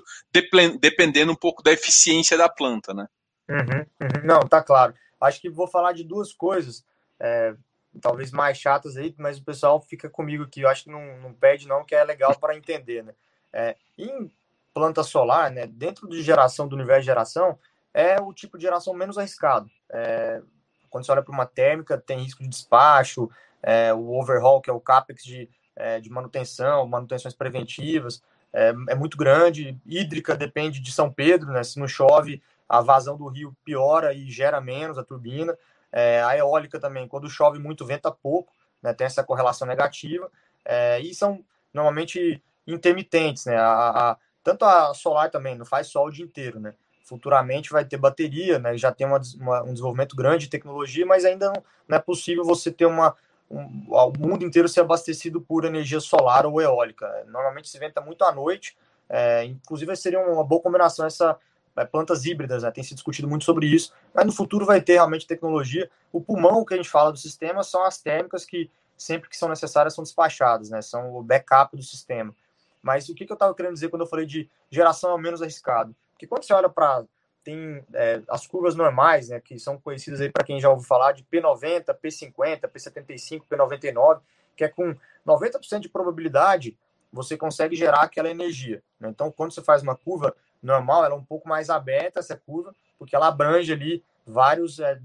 [0.80, 3.08] dependendo um pouco da eficiência da planta, né?
[3.50, 4.24] Uhum, uhum.
[4.24, 4.94] Não, tá claro.
[5.20, 6.86] Acho que vou falar de duas coisas,
[7.20, 7.56] é,
[8.00, 10.62] talvez mais chatas aí, mas o pessoal fica comigo aqui.
[10.62, 13.14] Eu acho que não, não pede, não, que é legal para entender, né?
[13.52, 14.32] É, em
[14.74, 17.58] planta solar, né, dentro de geração, do universo de geração,
[17.94, 19.70] é o tipo de geração menos arriscado.
[19.90, 20.42] É,
[20.90, 23.30] quando você olha para uma térmica, tem risco de despacho,
[23.62, 28.22] é, o overhaul, que é o CAPEX de, é, de manutenção, manutenções preventivas,
[28.54, 29.78] é, é, muito grande.
[29.86, 34.30] Hídrica depende de São Pedro, né, se não chove, a vazão do rio piora e
[34.30, 35.58] gera menos a turbina.
[35.92, 40.32] É, a eólica também, quando chove muito, venta pouco, né, tem essa correlação negativa.
[40.64, 41.44] É, e são
[41.74, 43.58] normalmente intermitentes, né?
[43.58, 46.76] A, a, tanto a solar também, não faz sol o dia inteiro, né?
[47.04, 48.78] Futuramente vai ter bateria, né?
[48.78, 52.44] Já tem uma, uma, um desenvolvimento grande de tecnologia, mas ainda não, não é possível
[52.44, 53.16] você ter uma,
[53.50, 57.26] um, o mundo inteiro ser abastecido por energia solar ou eólica.
[57.28, 58.78] Normalmente se venta muito à noite,
[59.10, 61.36] é, inclusive seria uma boa combinação essa
[61.80, 62.72] é, plantas híbridas, né?
[62.72, 65.90] tem se discutido muito sobre isso, mas no futuro vai ter realmente tecnologia.
[66.12, 69.48] O pulmão que a gente fala do sistema são as térmicas que sempre que são
[69.48, 70.82] necessárias são despachadas, né?
[70.82, 72.36] são o backup do sistema.
[72.82, 75.96] Mas o que, que eu estava querendo dizer quando eu falei de geração menos arriscado?
[76.12, 77.06] Porque quando você olha para
[77.44, 81.14] tem é, as curvas normais, né, que são conhecidas aí para quem já ouviu falar
[81.14, 84.20] de P90, P50, P75, P99,
[84.56, 84.94] que é com
[85.26, 86.78] 90% de probabilidade
[87.12, 88.84] você consegue gerar aquela energia.
[89.00, 89.10] Né?
[89.10, 92.76] Então, quando você faz uma curva normal, ela é um pouco mais aberta essa curva,
[92.98, 95.00] porque ela abrange ali vários é,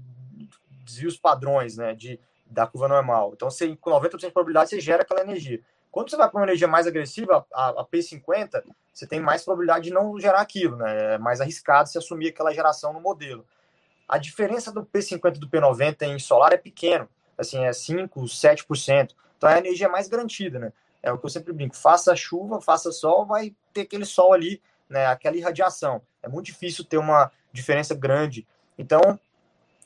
[0.83, 3.31] desvios padrões, né, de da curva normal.
[3.33, 5.59] Então, você, com 90% de probabilidade, você gera aquela energia.
[5.91, 9.85] Quando você vai para uma energia mais agressiva, a, a, P50, você tem mais probabilidade
[9.85, 11.15] de não gerar aquilo, né?
[11.15, 13.45] É mais arriscado se assumir aquela geração no modelo.
[14.07, 19.11] A diferença do P50 e do P90 em solar é pequeno, assim, é 5, 7%.
[19.37, 20.73] Então é a energia mais garantida, né?
[21.01, 24.61] É o que eu sempre brinco, faça chuva, faça sol, vai ter aquele sol ali,
[24.89, 26.01] né, aquela irradiação.
[26.21, 28.47] É muito difícil ter uma diferença grande.
[28.77, 29.19] Então,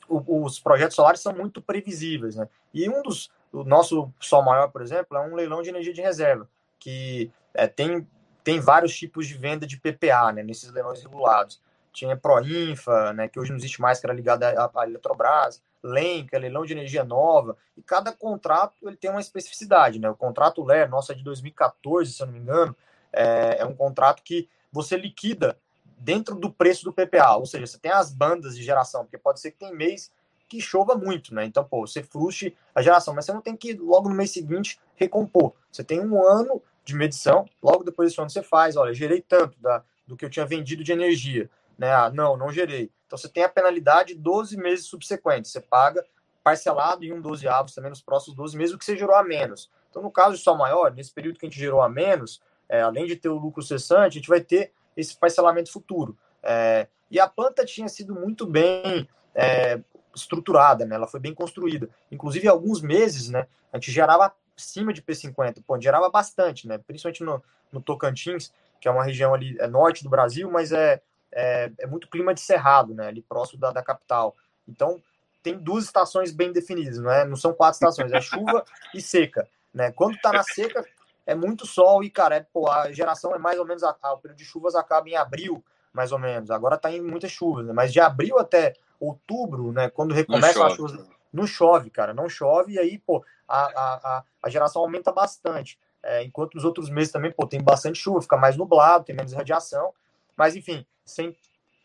[0.08, 2.48] o, os projetos solares são muito previsíveis, né?
[2.72, 6.00] E um dos o nosso sol maior, por exemplo, é um leilão de energia de
[6.00, 6.48] reserva,
[6.78, 8.06] que é, tem,
[8.44, 11.60] tem vários tipos de venda de PPA, né, nesses leilões regulados.
[11.92, 16.36] Tinha Proinfa, né, que hoje não existe mais, que era ligada à, Eletrobras, LEM, que
[16.36, 20.10] é leilão de energia nova, e cada contrato ele tem uma especificidade, né?
[20.10, 22.76] O contrato LER, nossa, é de 2014, se eu não me engano,
[23.12, 25.58] é, é um contrato que você liquida
[25.98, 29.40] dentro do preço do PPA, ou seja, você tem as bandas de geração, porque pode
[29.40, 30.10] ser que tem mês
[30.48, 31.44] que chova muito, né?
[31.44, 34.80] Então, pô, você frustre a geração, mas você não tem que logo no mês seguinte
[34.96, 35.52] recompor.
[35.70, 39.60] Você tem um ano de medição, logo depois desse ano você faz, olha, gerei tanto
[39.60, 41.48] da, do que eu tinha vendido de energia,
[41.78, 41.92] né?
[41.92, 42.90] Ah, não, não gerei.
[43.06, 46.04] Então você tem a penalidade 12 meses subsequentes, você paga
[46.42, 49.22] parcelado em um 12 avos também nos próximos 12 meses, o que você gerou a
[49.22, 49.70] menos.
[49.90, 52.40] Então, no caso de Sol Maior, nesse período que a gente gerou a menos,
[52.70, 56.16] é, além de ter o lucro cessante, a gente vai ter esse parcelamento futuro.
[56.40, 59.80] É, e a planta tinha sido muito bem é,
[60.14, 60.94] estruturada, né?
[60.94, 61.90] Ela foi bem construída.
[62.12, 63.48] Inclusive, alguns meses, né?
[63.72, 66.78] A gente gerava acima de P50, pô, gerava bastante, né?
[66.78, 67.42] Principalmente no,
[67.72, 71.02] no Tocantins, que é uma região ali é norte do Brasil, mas é,
[71.32, 73.08] é, é muito clima de cerrado, né?
[73.08, 74.36] Ali próximo da, da capital.
[74.68, 75.02] Então,
[75.42, 77.24] tem duas estações bem definidas, não é?
[77.24, 78.64] Não são quatro estações, é chuva
[78.94, 79.90] e seca, né?
[79.90, 80.84] Quando tá na seca,
[81.30, 84.14] é muito sol e, cara, é, pô, a geração é mais ou menos, a, a,
[84.14, 86.50] o período de chuvas acaba em abril, mais ou menos.
[86.50, 87.72] Agora tá em muitas chuvas, né?
[87.72, 89.88] Mas de abril até outubro, né?
[89.88, 94.50] Quando recomeça a chuva, não chove, cara, não chove, e aí, pô, a, a, a
[94.50, 95.78] geração aumenta bastante.
[96.02, 99.32] É, enquanto nos outros meses também, pô, tem bastante chuva, fica mais nublado, tem menos
[99.32, 99.94] radiação.
[100.36, 101.36] Mas, enfim, sem,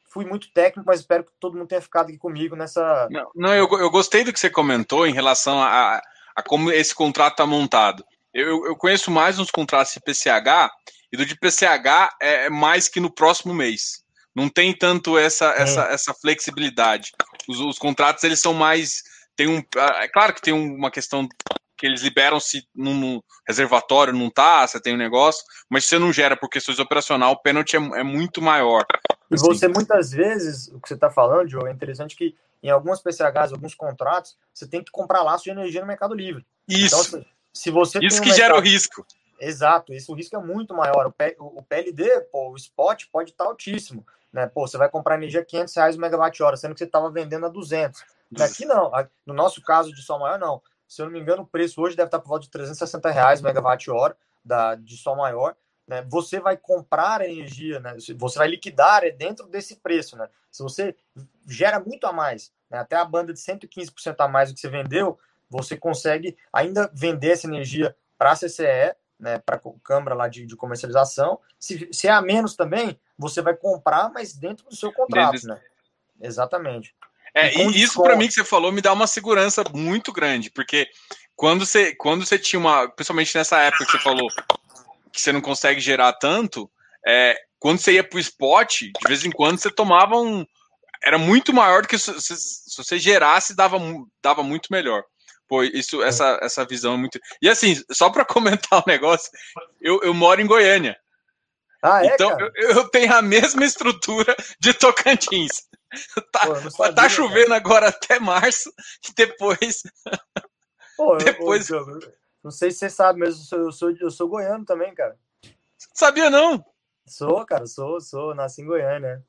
[0.07, 3.07] fui muito técnico, mas espero que todo mundo tenha ficado aqui comigo nessa.
[3.11, 6.01] Não, não eu, eu gostei do que você comentou em relação a,
[6.35, 8.03] a como esse contrato está montado.
[8.35, 10.69] Eu, eu conheço mais uns contratos de PCH,
[11.09, 14.03] e do de PCH é, é mais que no próximo mês.
[14.35, 15.61] Não tem tanto essa, é.
[15.61, 17.13] essa, essa flexibilidade.
[17.47, 19.01] Os, os, contratos eles são mais.
[19.37, 21.29] Tem um, ah, é claro que tem uma questão
[21.77, 25.99] que eles liberam se no reservatório não tá, você tem um negócio, mas se você
[25.99, 28.85] não gera por questões operacional, o pênalti é, é muito maior.
[29.31, 29.45] E assim.
[29.45, 33.53] você muitas vezes, o que você está falando, Joe, é interessante que em algumas PCHs,
[33.53, 36.45] alguns contratos, você tem que comprar laço de energia no Mercado Livre.
[36.67, 37.17] Isso.
[37.17, 37.25] Então,
[37.55, 39.05] se você isso que um gera o risco.
[39.39, 41.11] Exato, isso o risco é muito maior.
[41.39, 44.05] O, PLD, pô, o spot pode estar altíssimo.
[44.31, 44.45] Né?
[44.47, 47.49] Pô, você vai comprar energia 500 reais o megawatt-hora, sendo que você estava vendendo a
[47.49, 48.03] 200.
[48.39, 48.91] Aqui não,
[49.25, 50.61] no nosso caso de sol maior, não.
[50.87, 53.41] Se eu não me engano, o preço hoje deve estar por volta de 360 reais
[53.41, 54.17] megawatt-hora
[54.79, 55.55] de sol maior.
[55.87, 56.05] Né?
[56.09, 57.95] Você vai comprar energia, né?
[58.17, 60.17] você vai liquidar é dentro desse preço.
[60.17, 60.27] Né?
[60.51, 60.95] Se você
[61.47, 62.79] gera muito a mais, né?
[62.79, 65.17] até a banda de 115% a mais do que você vendeu,
[65.49, 70.45] você consegue ainda vender essa energia para a CCE né, para a Câmara lá de,
[70.45, 71.39] de comercialização.
[71.59, 75.47] Se, se, é a menos também, você vai comprar, mas dentro do seu contrato, dentro...
[75.47, 75.61] né?
[76.21, 76.93] Exatamente.
[77.33, 80.87] É, e, isso para mim que você falou me dá uma segurança muito grande, porque
[81.35, 84.27] quando você, quando você tinha uma, principalmente nessa época que você falou
[85.11, 86.69] que você não consegue gerar tanto,
[87.05, 90.45] é, quando você ia para o spot, de vez em quando você tomava um,
[91.03, 93.77] era muito maior do que se, se, se você gerasse dava,
[94.21, 95.03] dava muito melhor.
[95.55, 96.09] Pô, isso, é.
[96.09, 97.17] essa, essa visão é muito.
[97.41, 99.31] E assim, só para comentar o um negócio,
[99.79, 100.99] eu, eu moro em Goiânia.
[101.81, 105.67] Ah, é, então eu, eu, tenho a mesma estrutura de Tocantins.
[106.29, 107.55] Tá, Pô, sabia, tá chovendo cara.
[107.55, 108.69] agora até março
[109.07, 109.83] e depois.
[110.97, 111.69] Pô, depois.
[111.69, 111.85] Eu,
[112.43, 115.17] não sei se você sabe, mas eu sou, eu sou, eu sou goiano também, cara.
[115.93, 116.65] Sabia não?
[117.07, 119.23] Sou, cara, sou, sou, nasci em Goiânia.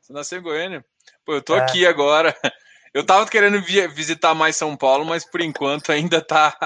[0.00, 0.82] Você nasceu em Goiânia?
[1.26, 1.60] Pô, eu tô é.
[1.60, 2.34] aqui agora.
[2.92, 6.56] Eu tava querendo visitar mais São Paulo, mas por enquanto ainda tá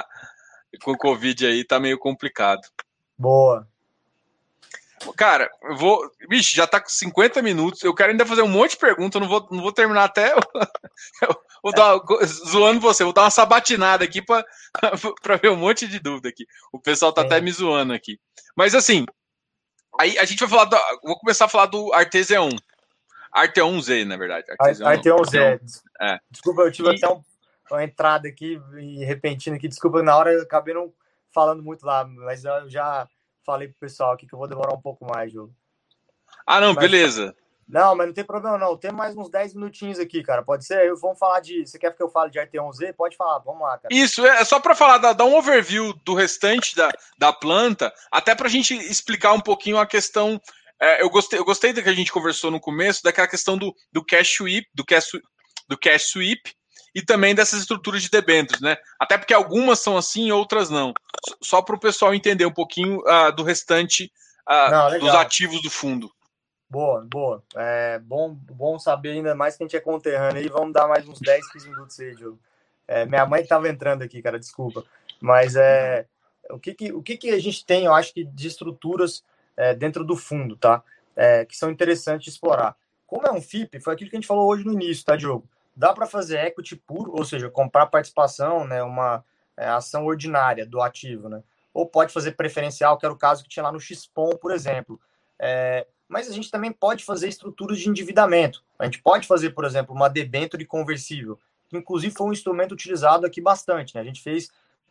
[0.83, 2.63] com o Covid aí, tá meio complicado.
[3.19, 3.67] Boa.
[5.17, 6.11] Cara, eu vou.
[6.29, 7.83] Vixe, já tá com 50 minutos.
[7.83, 9.21] Eu quero ainda fazer um monte de perguntas.
[9.21, 10.33] Eu não vou, não vou terminar até.
[10.33, 10.39] Eu,
[11.63, 11.99] vou dar,
[12.49, 14.45] zoando você, vou dar uma sabatinada aqui para
[15.43, 16.47] ver um monte de dúvida aqui.
[16.73, 17.25] O pessoal tá é.
[17.25, 18.19] até me zoando aqui.
[18.57, 19.05] Mas assim,
[19.99, 20.65] aí a gente vai falar.
[20.67, 22.51] Do, vou começar a falar do Artesian 1.
[23.33, 24.45] Arteon Z, na verdade.
[24.85, 25.61] Arteon, Z.
[26.03, 26.19] É.
[26.29, 26.97] Desculpa, eu tive e...
[26.97, 27.23] até um,
[27.71, 28.61] uma entrada aqui
[28.99, 29.69] repentina aqui.
[29.69, 30.93] Desculpa, na hora eu acabei não
[31.33, 33.09] falando muito lá, mas eu já
[33.47, 35.51] falei pro pessoal aqui que eu vou demorar um pouco mais, Ju.
[36.45, 37.35] Ah, não, mas, beleza.
[37.69, 38.77] Não, mas não tem problema não.
[38.77, 40.43] Tem mais uns 10 minutinhos aqui, cara.
[40.43, 40.85] Pode ser?
[40.85, 41.65] Eu, vamos falar de.
[41.65, 42.93] Você quer que eu fale de Arteon Z?
[42.95, 43.95] Pode falar, vamos lá, cara.
[43.95, 48.49] Isso, é só para falar, dar, um overview do restante da, da planta, até para
[48.49, 50.41] a gente explicar um pouquinho a questão
[50.83, 53.73] é, eu, gostei, eu gostei do que a gente conversou no começo, daquela questão do,
[53.93, 55.13] do cash sweep, do cash,
[55.73, 56.55] do cash sweep
[56.95, 58.77] e também dessas estruturas de debêntures, né?
[59.01, 60.93] Até porque algumas são assim e outras não.
[61.41, 64.13] Só para o pessoal entender um pouquinho uh, do restante
[64.49, 66.13] uh, não, dos ativos do fundo.
[66.69, 67.43] Boa, boa.
[67.55, 70.49] É bom, bom saber ainda mais que a gente é conterrâneo aí.
[70.49, 72.39] Vamos dar mais uns 10, 15 minutos aí, Diogo.
[72.87, 74.85] É, minha mãe estava entrando aqui, cara, desculpa.
[75.21, 76.07] Mas é,
[76.51, 79.25] o, que, que, o que, que a gente tem, eu acho que, de estruturas
[79.57, 80.83] é, dentro do fundo, tá?
[81.15, 82.77] É, que são interessantes de explorar.
[83.07, 85.47] Como é um FIP, foi aquilo que a gente falou hoje no início, tá, Diogo?
[85.75, 89.25] Dá para fazer equity puro, ou seja, comprar participação, né, uma
[89.57, 91.43] é, ação ordinária do ativo, né?
[91.73, 95.01] Ou pode fazer preferencial, que era o caso que tinha lá no XPOM, por exemplo.
[95.39, 98.63] É, mas a gente também pode fazer estruturas de endividamento.
[98.79, 103.27] A gente pode fazer, por exemplo, uma debênture conversível, que inclusive foi um instrumento utilizado
[103.27, 103.95] aqui bastante.
[103.95, 104.03] Né?
[104.03, 104.51] A gente fez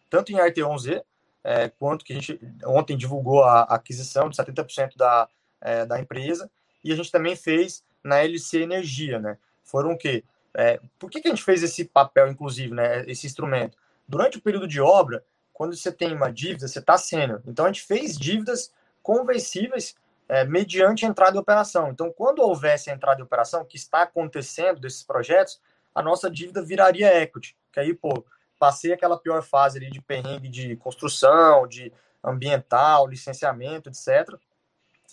[0.09, 1.03] tanto em RT11Z,
[1.43, 5.27] é, quanto que a gente ontem divulgou a, aquisição de 70% da,
[5.61, 6.49] é, da empresa,
[6.83, 9.19] e a gente também fez na LC Energia.
[9.19, 9.37] Né?
[9.63, 10.23] Foram o quê?
[10.55, 13.77] É, por que, que a gente fez esse papel, inclusive, né, esse instrumento?
[14.07, 15.23] Durante o período de obra,
[15.53, 17.41] quando você tem uma dívida, você está sendo.
[17.45, 19.95] Então, a gente fez dívidas conversíveis
[20.27, 21.89] é, mediante entrada em operação.
[21.89, 25.61] Então, quando houvesse entrada em operação, que está acontecendo desses projetos,
[25.93, 27.55] a nossa dívida viraria equity.
[27.71, 28.25] Que aí, pô,
[28.57, 31.91] passei aquela pior fase ali de perrengue de construção, de
[32.23, 34.35] ambiental, licenciamento, etc.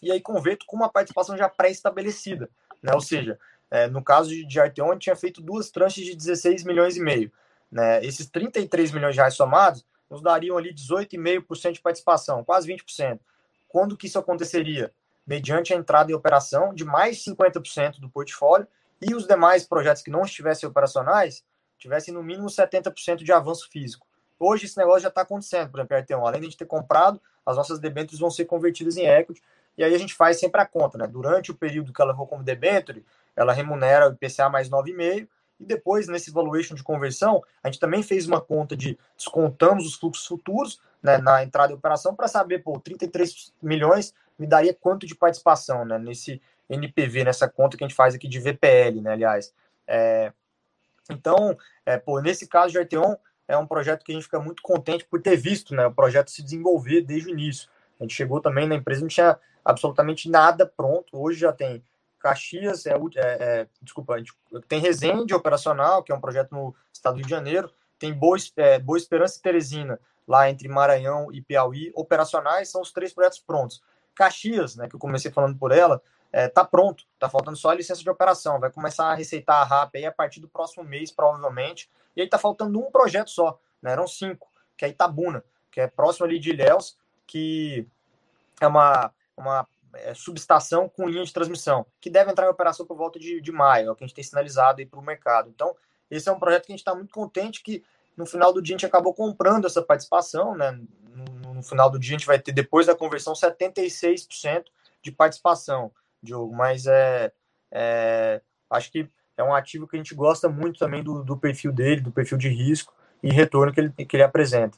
[0.02, 2.48] E aí converto com uma participação já pré-estabelecida.
[2.82, 2.92] Né?
[2.94, 3.38] Ou seja,
[3.70, 7.30] é, no caso de, Arteon, tinha feito duas tranches de 16 milhões e meio.
[7.70, 8.04] Né?
[8.04, 13.20] Esses 33 milhões de reais somados nos dariam ali 18,5% de participação, quase 20%.
[13.68, 14.92] Quando que isso aconteceria?
[15.26, 18.66] Mediante a entrada em operação de mais 50% do portfólio
[19.00, 21.44] e os demais projetos que não estivessem operacionais
[21.78, 24.06] tivessem no mínimo 70% de avanço físico.
[24.38, 26.26] Hoje esse negócio já está acontecendo, por exemplo, a RT1.
[26.26, 29.42] Além de a gente ter comprado, as nossas debêntures vão ser convertidas em equity,
[29.76, 31.06] e aí a gente faz sempre a conta, né?
[31.06, 33.04] Durante o período que ela for como debenture,
[33.38, 35.28] ela remunera o IPCA mais 9,5%,
[35.60, 39.94] e depois, nesse valuation de conversão, a gente também fez uma conta de descontamos os
[39.94, 45.06] fluxos futuros né, na entrada em operação para saber, pô, 33 milhões me daria quanto
[45.06, 49.12] de participação né, nesse NPV, nessa conta que a gente faz aqui de VPL, né,
[49.12, 49.52] aliás.
[49.86, 50.32] É,
[51.10, 53.16] então, é, pô, nesse caso de Arteon,
[53.48, 56.30] é um projeto que a gente fica muito contente por ter visto né, o projeto
[56.30, 57.68] se desenvolver desde o início.
[57.98, 61.18] A gente chegou também na empresa, não tinha absolutamente nada pronto.
[61.18, 61.82] Hoje já tem
[62.18, 64.32] Caxias, é, é, é, desculpa, a gente
[64.66, 68.36] tem Resende operacional, que é um projeto no estado do Rio de Janeiro, tem Boa,
[68.56, 73.38] é, Boa Esperança e Teresina, lá entre Maranhão e Piauí, operacionais, são os três projetos
[73.38, 73.82] prontos.
[74.14, 76.02] Caxias, né, que eu comecei falando por ela,
[76.32, 79.64] é, tá pronto, tá faltando só a licença de operação, vai começar a receitar a
[79.64, 83.58] RAP aí a partir do próximo mês, provavelmente, e aí tá faltando um projeto só,
[83.80, 87.86] né, eram cinco, que é Itabuna, que é próximo ali de Ilhéus, que
[88.60, 92.96] é uma, uma é, subestação com linha de transmissão, que deve entrar em operação por
[92.96, 95.50] volta de, de maio, é o que a gente tem sinalizado aí para o mercado.
[95.50, 95.74] Então,
[96.10, 97.84] esse é um projeto que a gente está muito contente que
[98.16, 100.72] no final do dia a gente acabou comprando essa participação, né?
[101.14, 104.64] No, no, final do dia a gente vai ter, depois da conversão, 76%
[105.02, 107.32] de participação, Diogo, mas é,
[107.70, 111.72] é, acho que é um ativo que a gente gosta muito também do, do perfil
[111.72, 114.76] dele, do perfil de risco e retorno que ele, que ele apresenta.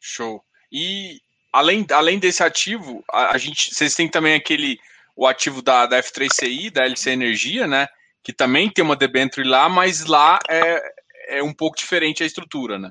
[0.00, 0.44] Show.
[0.70, 1.20] E
[1.52, 4.78] além, além desse ativo, a, a, gente, vocês têm também aquele
[5.14, 7.86] o ativo da, da F3CI, da LC Energia, né?
[8.22, 10.80] Que também tem uma debenture lá, mas lá é,
[11.28, 12.90] é um pouco diferente a estrutura, né?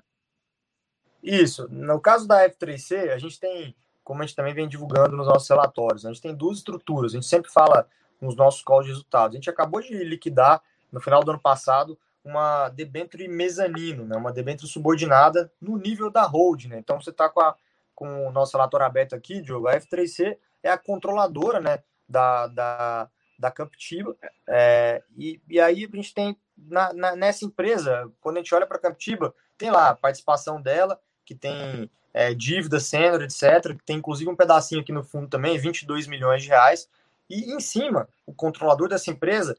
[1.24, 1.68] Isso.
[1.70, 5.49] No caso da F3C, a gente tem, como a gente também vem divulgando nos nossos
[5.49, 7.14] relatórios, a gente tem duas estruturas.
[7.14, 7.88] A gente sempre fala
[8.20, 9.36] nos nossos calls de resultados.
[9.36, 14.16] A gente acabou de liquidar, no final do ano passado, uma debenture mezanino, né?
[14.16, 16.66] uma debenture subordinada no nível da hold.
[16.66, 16.78] Né?
[16.78, 17.55] Então, você está com a
[18.01, 23.09] com o nosso relatório aberto aqui, Diogo, a F3C é a controladora né, da, da,
[23.37, 24.17] da Camptiba.
[24.49, 28.65] É, e, e aí a gente tem na, na, nessa empresa, quando a gente olha
[28.65, 33.85] para a Camptiba, tem lá a participação dela, que tem é, dívida, sênior, etc., que
[33.85, 36.89] tem inclusive um pedacinho aqui no fundo também, 22 milhões de reais.
[37.29, 39.55] E em cima, o controlador dessa empresa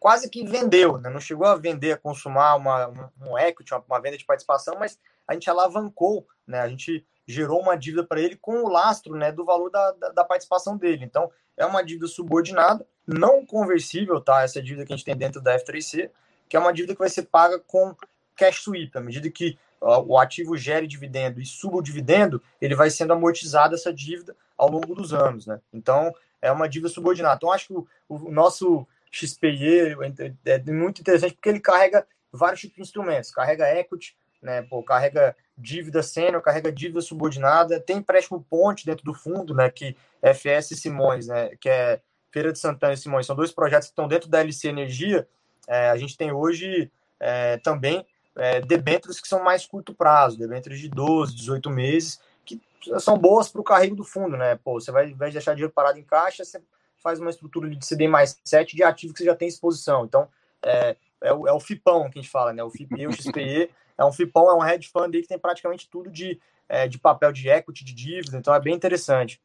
[0.00, 1.10] quase que vendeu, né?
[1.10, 4.76] não chegou a vender, a consumar uma, um, um equity, uma, uma venda de participação,
[4.78, 6.60] mas a gente alavancou, né?
[6.60, 10.08] a gente gerou uma dívida para ele com o lastro né, do valor da, da,
[10.10, 11.04] da, participação dele.
[11.04, 14.42] Então, é uma dívida subordinada, não conversível, tá?
[14.42, 16.10] Essa dívida que a gente tem dentro da F3C,
[16.48, 17.94] que é uma dívida que vai ser paga com
[18.36, 18.96] cash sweep.
[18.96, 23.74] À medida que o ativo gere dividendo e suba o dividendo, ele vai sendo amortizado
[23.74, 25.60] essa dívida ao longo dos anos, né?
[25.72, 27.36] Então, é uma dívida subordinada.
[27.36, 29.96] Então, acho que o, o nosso XPE
[30.44, 33.30] é, é muito interessante porque ele carrega vários tipos de instrumentos.
[33.30, 34.62] Carrega equity, né?
[34.62, 39.70] Pô, carrega dívida sênior, carrega dívida subordinada, tem empréstimo ponte dentro do fundo, né?
[39.70, 41.56] Que FS e Simões, né?
[41.60, 42.00] Que é
[42.30, 45.28] Feira de Santana e Simões, são dois projetos que estão dentro da LC Energia.
[45.68, 46.90] É, a gente tem hoje
[47.20, 48.04] é, também
[48.36, 52.60] é, debêntures que são mais curto prazo, debêntures de 12, 18 meses, que
[52.98, 54.58] são boas para o carrego do fundo, né?
[54.62, 56.60] Pô, você vai, deixar dinheiro parado em caixa, você
[57.02, 60.04] faz uma estrutura de CD mais 7 de ativo que você já tem exposição.
[60.04, 60.28] Então,
[60.62, 62.64] é, é, o, é o FIPão que a gente fala, né?
[62.64, 66.10] O FIPE, o XPE, é um FIPOM, é um hedge fund que tem praticamente tudo
[66.10, 69.40] de é, de papel de equity, de dívida, então é bem interessante.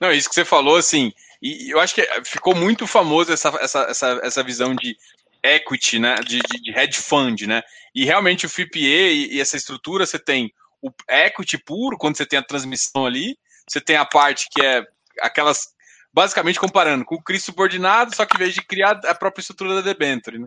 [0.00, 3.80] Não, isso que você falou, assim, e eu acho que ficou muito famoso essa, essa,
[3.82, 4.96] essa, essa visão de
[5.42, 7.62] equity, né, de, de, de hedge fund, né,
[7.94, 12.26] e realmente o FIPE e, e essa estrutura, você tem o equity puro, quando você
[12.26, 13.36] tem a transmissão ali,
[13.68, 14.84] você tem a parte que é
[15.20, 15.68] aquelas,
[16.12, 19.76] basicamente comparando com o CRI subordinado, só que em vez de criar a própria estrutura
[19.76, 20.46] da debenture, né?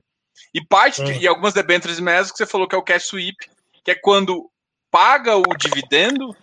[0.53, 3.37] E parte de, e algumas debentures mesmo que você falou que é o cash sweep,
[3.83, 4.49] que é quando
[4.89, 6.35] paga o dividendo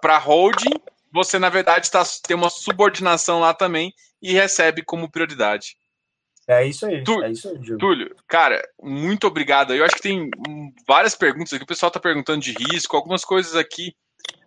[0.00, 0.74] para holding,
[1.12, 5.76] você na verdade tá, tem uma subordinação lá também e recebe como prioridade.
[6.46, 7.04] É isso aí.
[7.04, 7.78] Tú, é isso aí, Gil.
[7.78, 9.74] Túlio, cara, muito obrigado.
[9.74, 10.30] Eu acho que tem
[10.86, 11.62] várias perguntas aqui.
[11.62, 13.94] O pessoal está perguntando de risco, algumas coisas aqui.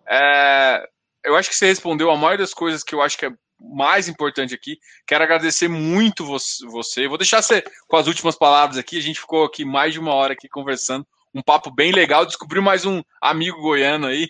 [0.06, 0.86] É,
[1.24, 4.08] eu acho que você respondeu a maioria das coisas que eu acho que é mais
[4.08, 4.78] importante aqui.
[5.06, 7.08] Quero agradecer muito você.
[7.08, 8.98] Vou deixar você com as últimas palavras aqui.
[8.98, 11.06] A gente ficou aqui mais de uma hora aqui conversando.
[11.34, 12.24] Um papo bem legal.
[12.24, 14.28] Descobriu mais um amigo goiano aí.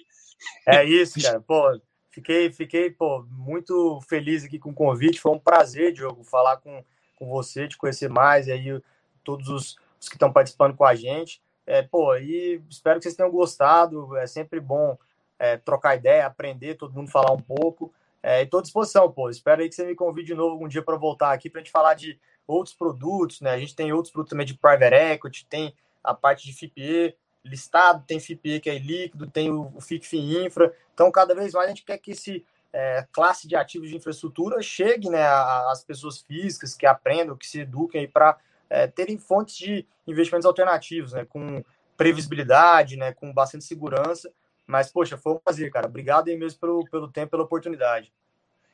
[0.66, 1.40] É isso, cara.
[1.40, 5.20] Pô, fiquei, fiquei pô, muito feliz aqui com o convite.
[5.20, 6.84] Foi um prazer, Diogo, falar com,
[7.16, 8.46] com você, te conhecer mais.
[8.46, 8.82] E aí,
[9.22, 11.40] todos os, os que estão participando com a gente.
[11.66, 14.16] É, pô, e espero que vocês tenham gostado.
[14.16, 14.96] É sempre bom
[15.38, 17.92] é, trocar ideia, aprender, todo mundo falar um pouco.
[18.26, 19.30] É, Estou à disposição, pô.
[19.30, 21.62] Espero aí que você me convide de novo algum dia para voltar aqui para a
[21.62, 23.52] gente falar de outros produtos, né?
[23.52, 25.72] A gente tem outros produtos também de private equity, tem
[26.02, 30.74] a parte de FIPE listado, tem FIPE que é líquido, tem o, o FICFI Infra.
[30.92, 34.60] Então, cada vez mais a gente quer que esse é, classe de ativos de infraestrutura
[34.60, 38.36] chegue né, às pessoas físicas que aprendam, que se eduquem para
[38.68, 41.24] é, terem fontes de investimentos alternativos, né?
[41.24, 41.64] Com
[41.96, 43.12] previsibilidade, né?
[43.12, 44.32] Com bastante segurança
[44.66, 45.86] mas, poxa, foi um prazer, cara.
[45.86, 48.12] Obrigado aí mesmo pelo, pelo tempo, pela oportunidade.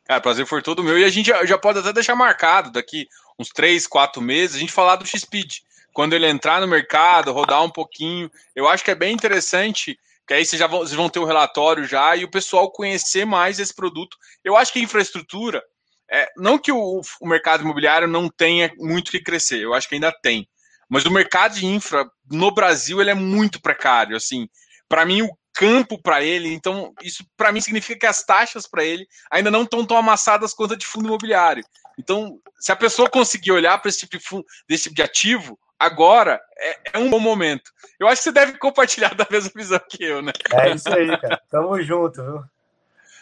[0.04, 0.98] Cara, prazer foi todo meu.
[0.98, 4.58] E a gente já, já pode até deixar marcado daqui uns três, quatro meses, a
[4.58, 5.58] gente falar do X-Speed.
[5.92, 8.30] Quando ele entrar no mercado, rodar um pouquinho.
[8.56, 11.22] Eu acho que é bem interessante, que aí vocês, já vão, vocês vão ter o
[11.22, 14.16] um relatório já e o pessoal conhecer mais esse produto.
[14.42, 15.62] Eu acho que a infraestrutura,
[16.10, 19.94] é, não que o, o mercado imobiliário não tenha muito que crescer, eu acho que
[19.94, 20.48] ainda tem.
[20.88, 24.16] Mas o mercado de infra no Brasil ele é muito precário.
[24.16, 24.48] Assim,
[24.88, 26.52] para mim, o campo para ele.
[26.52, 30.54] Então, isso para mim significa que as taxas para ele ainda não estão tão amassadas
[30.54, 31.64] quanto a de fundo imobiliário.
[31.98, 35.58] Então, se a pessoa conseguir olhar para esse tipo de fundo, desse tipo de ativo,
[35.78, 37.70] agora é, é, um bom momento.
[37.98, 40.32] Eu acho que você deve compartilhar da mesma visão que eu, né?
[40.52, 41.40] É isso aí, cara.
[41.50, 42.44] Tamo junto, viu?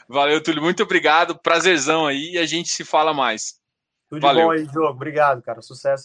[0.09, 0.63] Valeu, Túlio.
[0.63, 1.39] Muito obrigado.
[1.39, 3.61] Prazerzão aí e a gente se fala mais.
[4.09, 4.47] Tudo Valeu.
[4.47, 4.89] bom aí, Diogo.
[4.89, 5.63] Obrigado, cara.
[5.63, 5.99] Sucesso.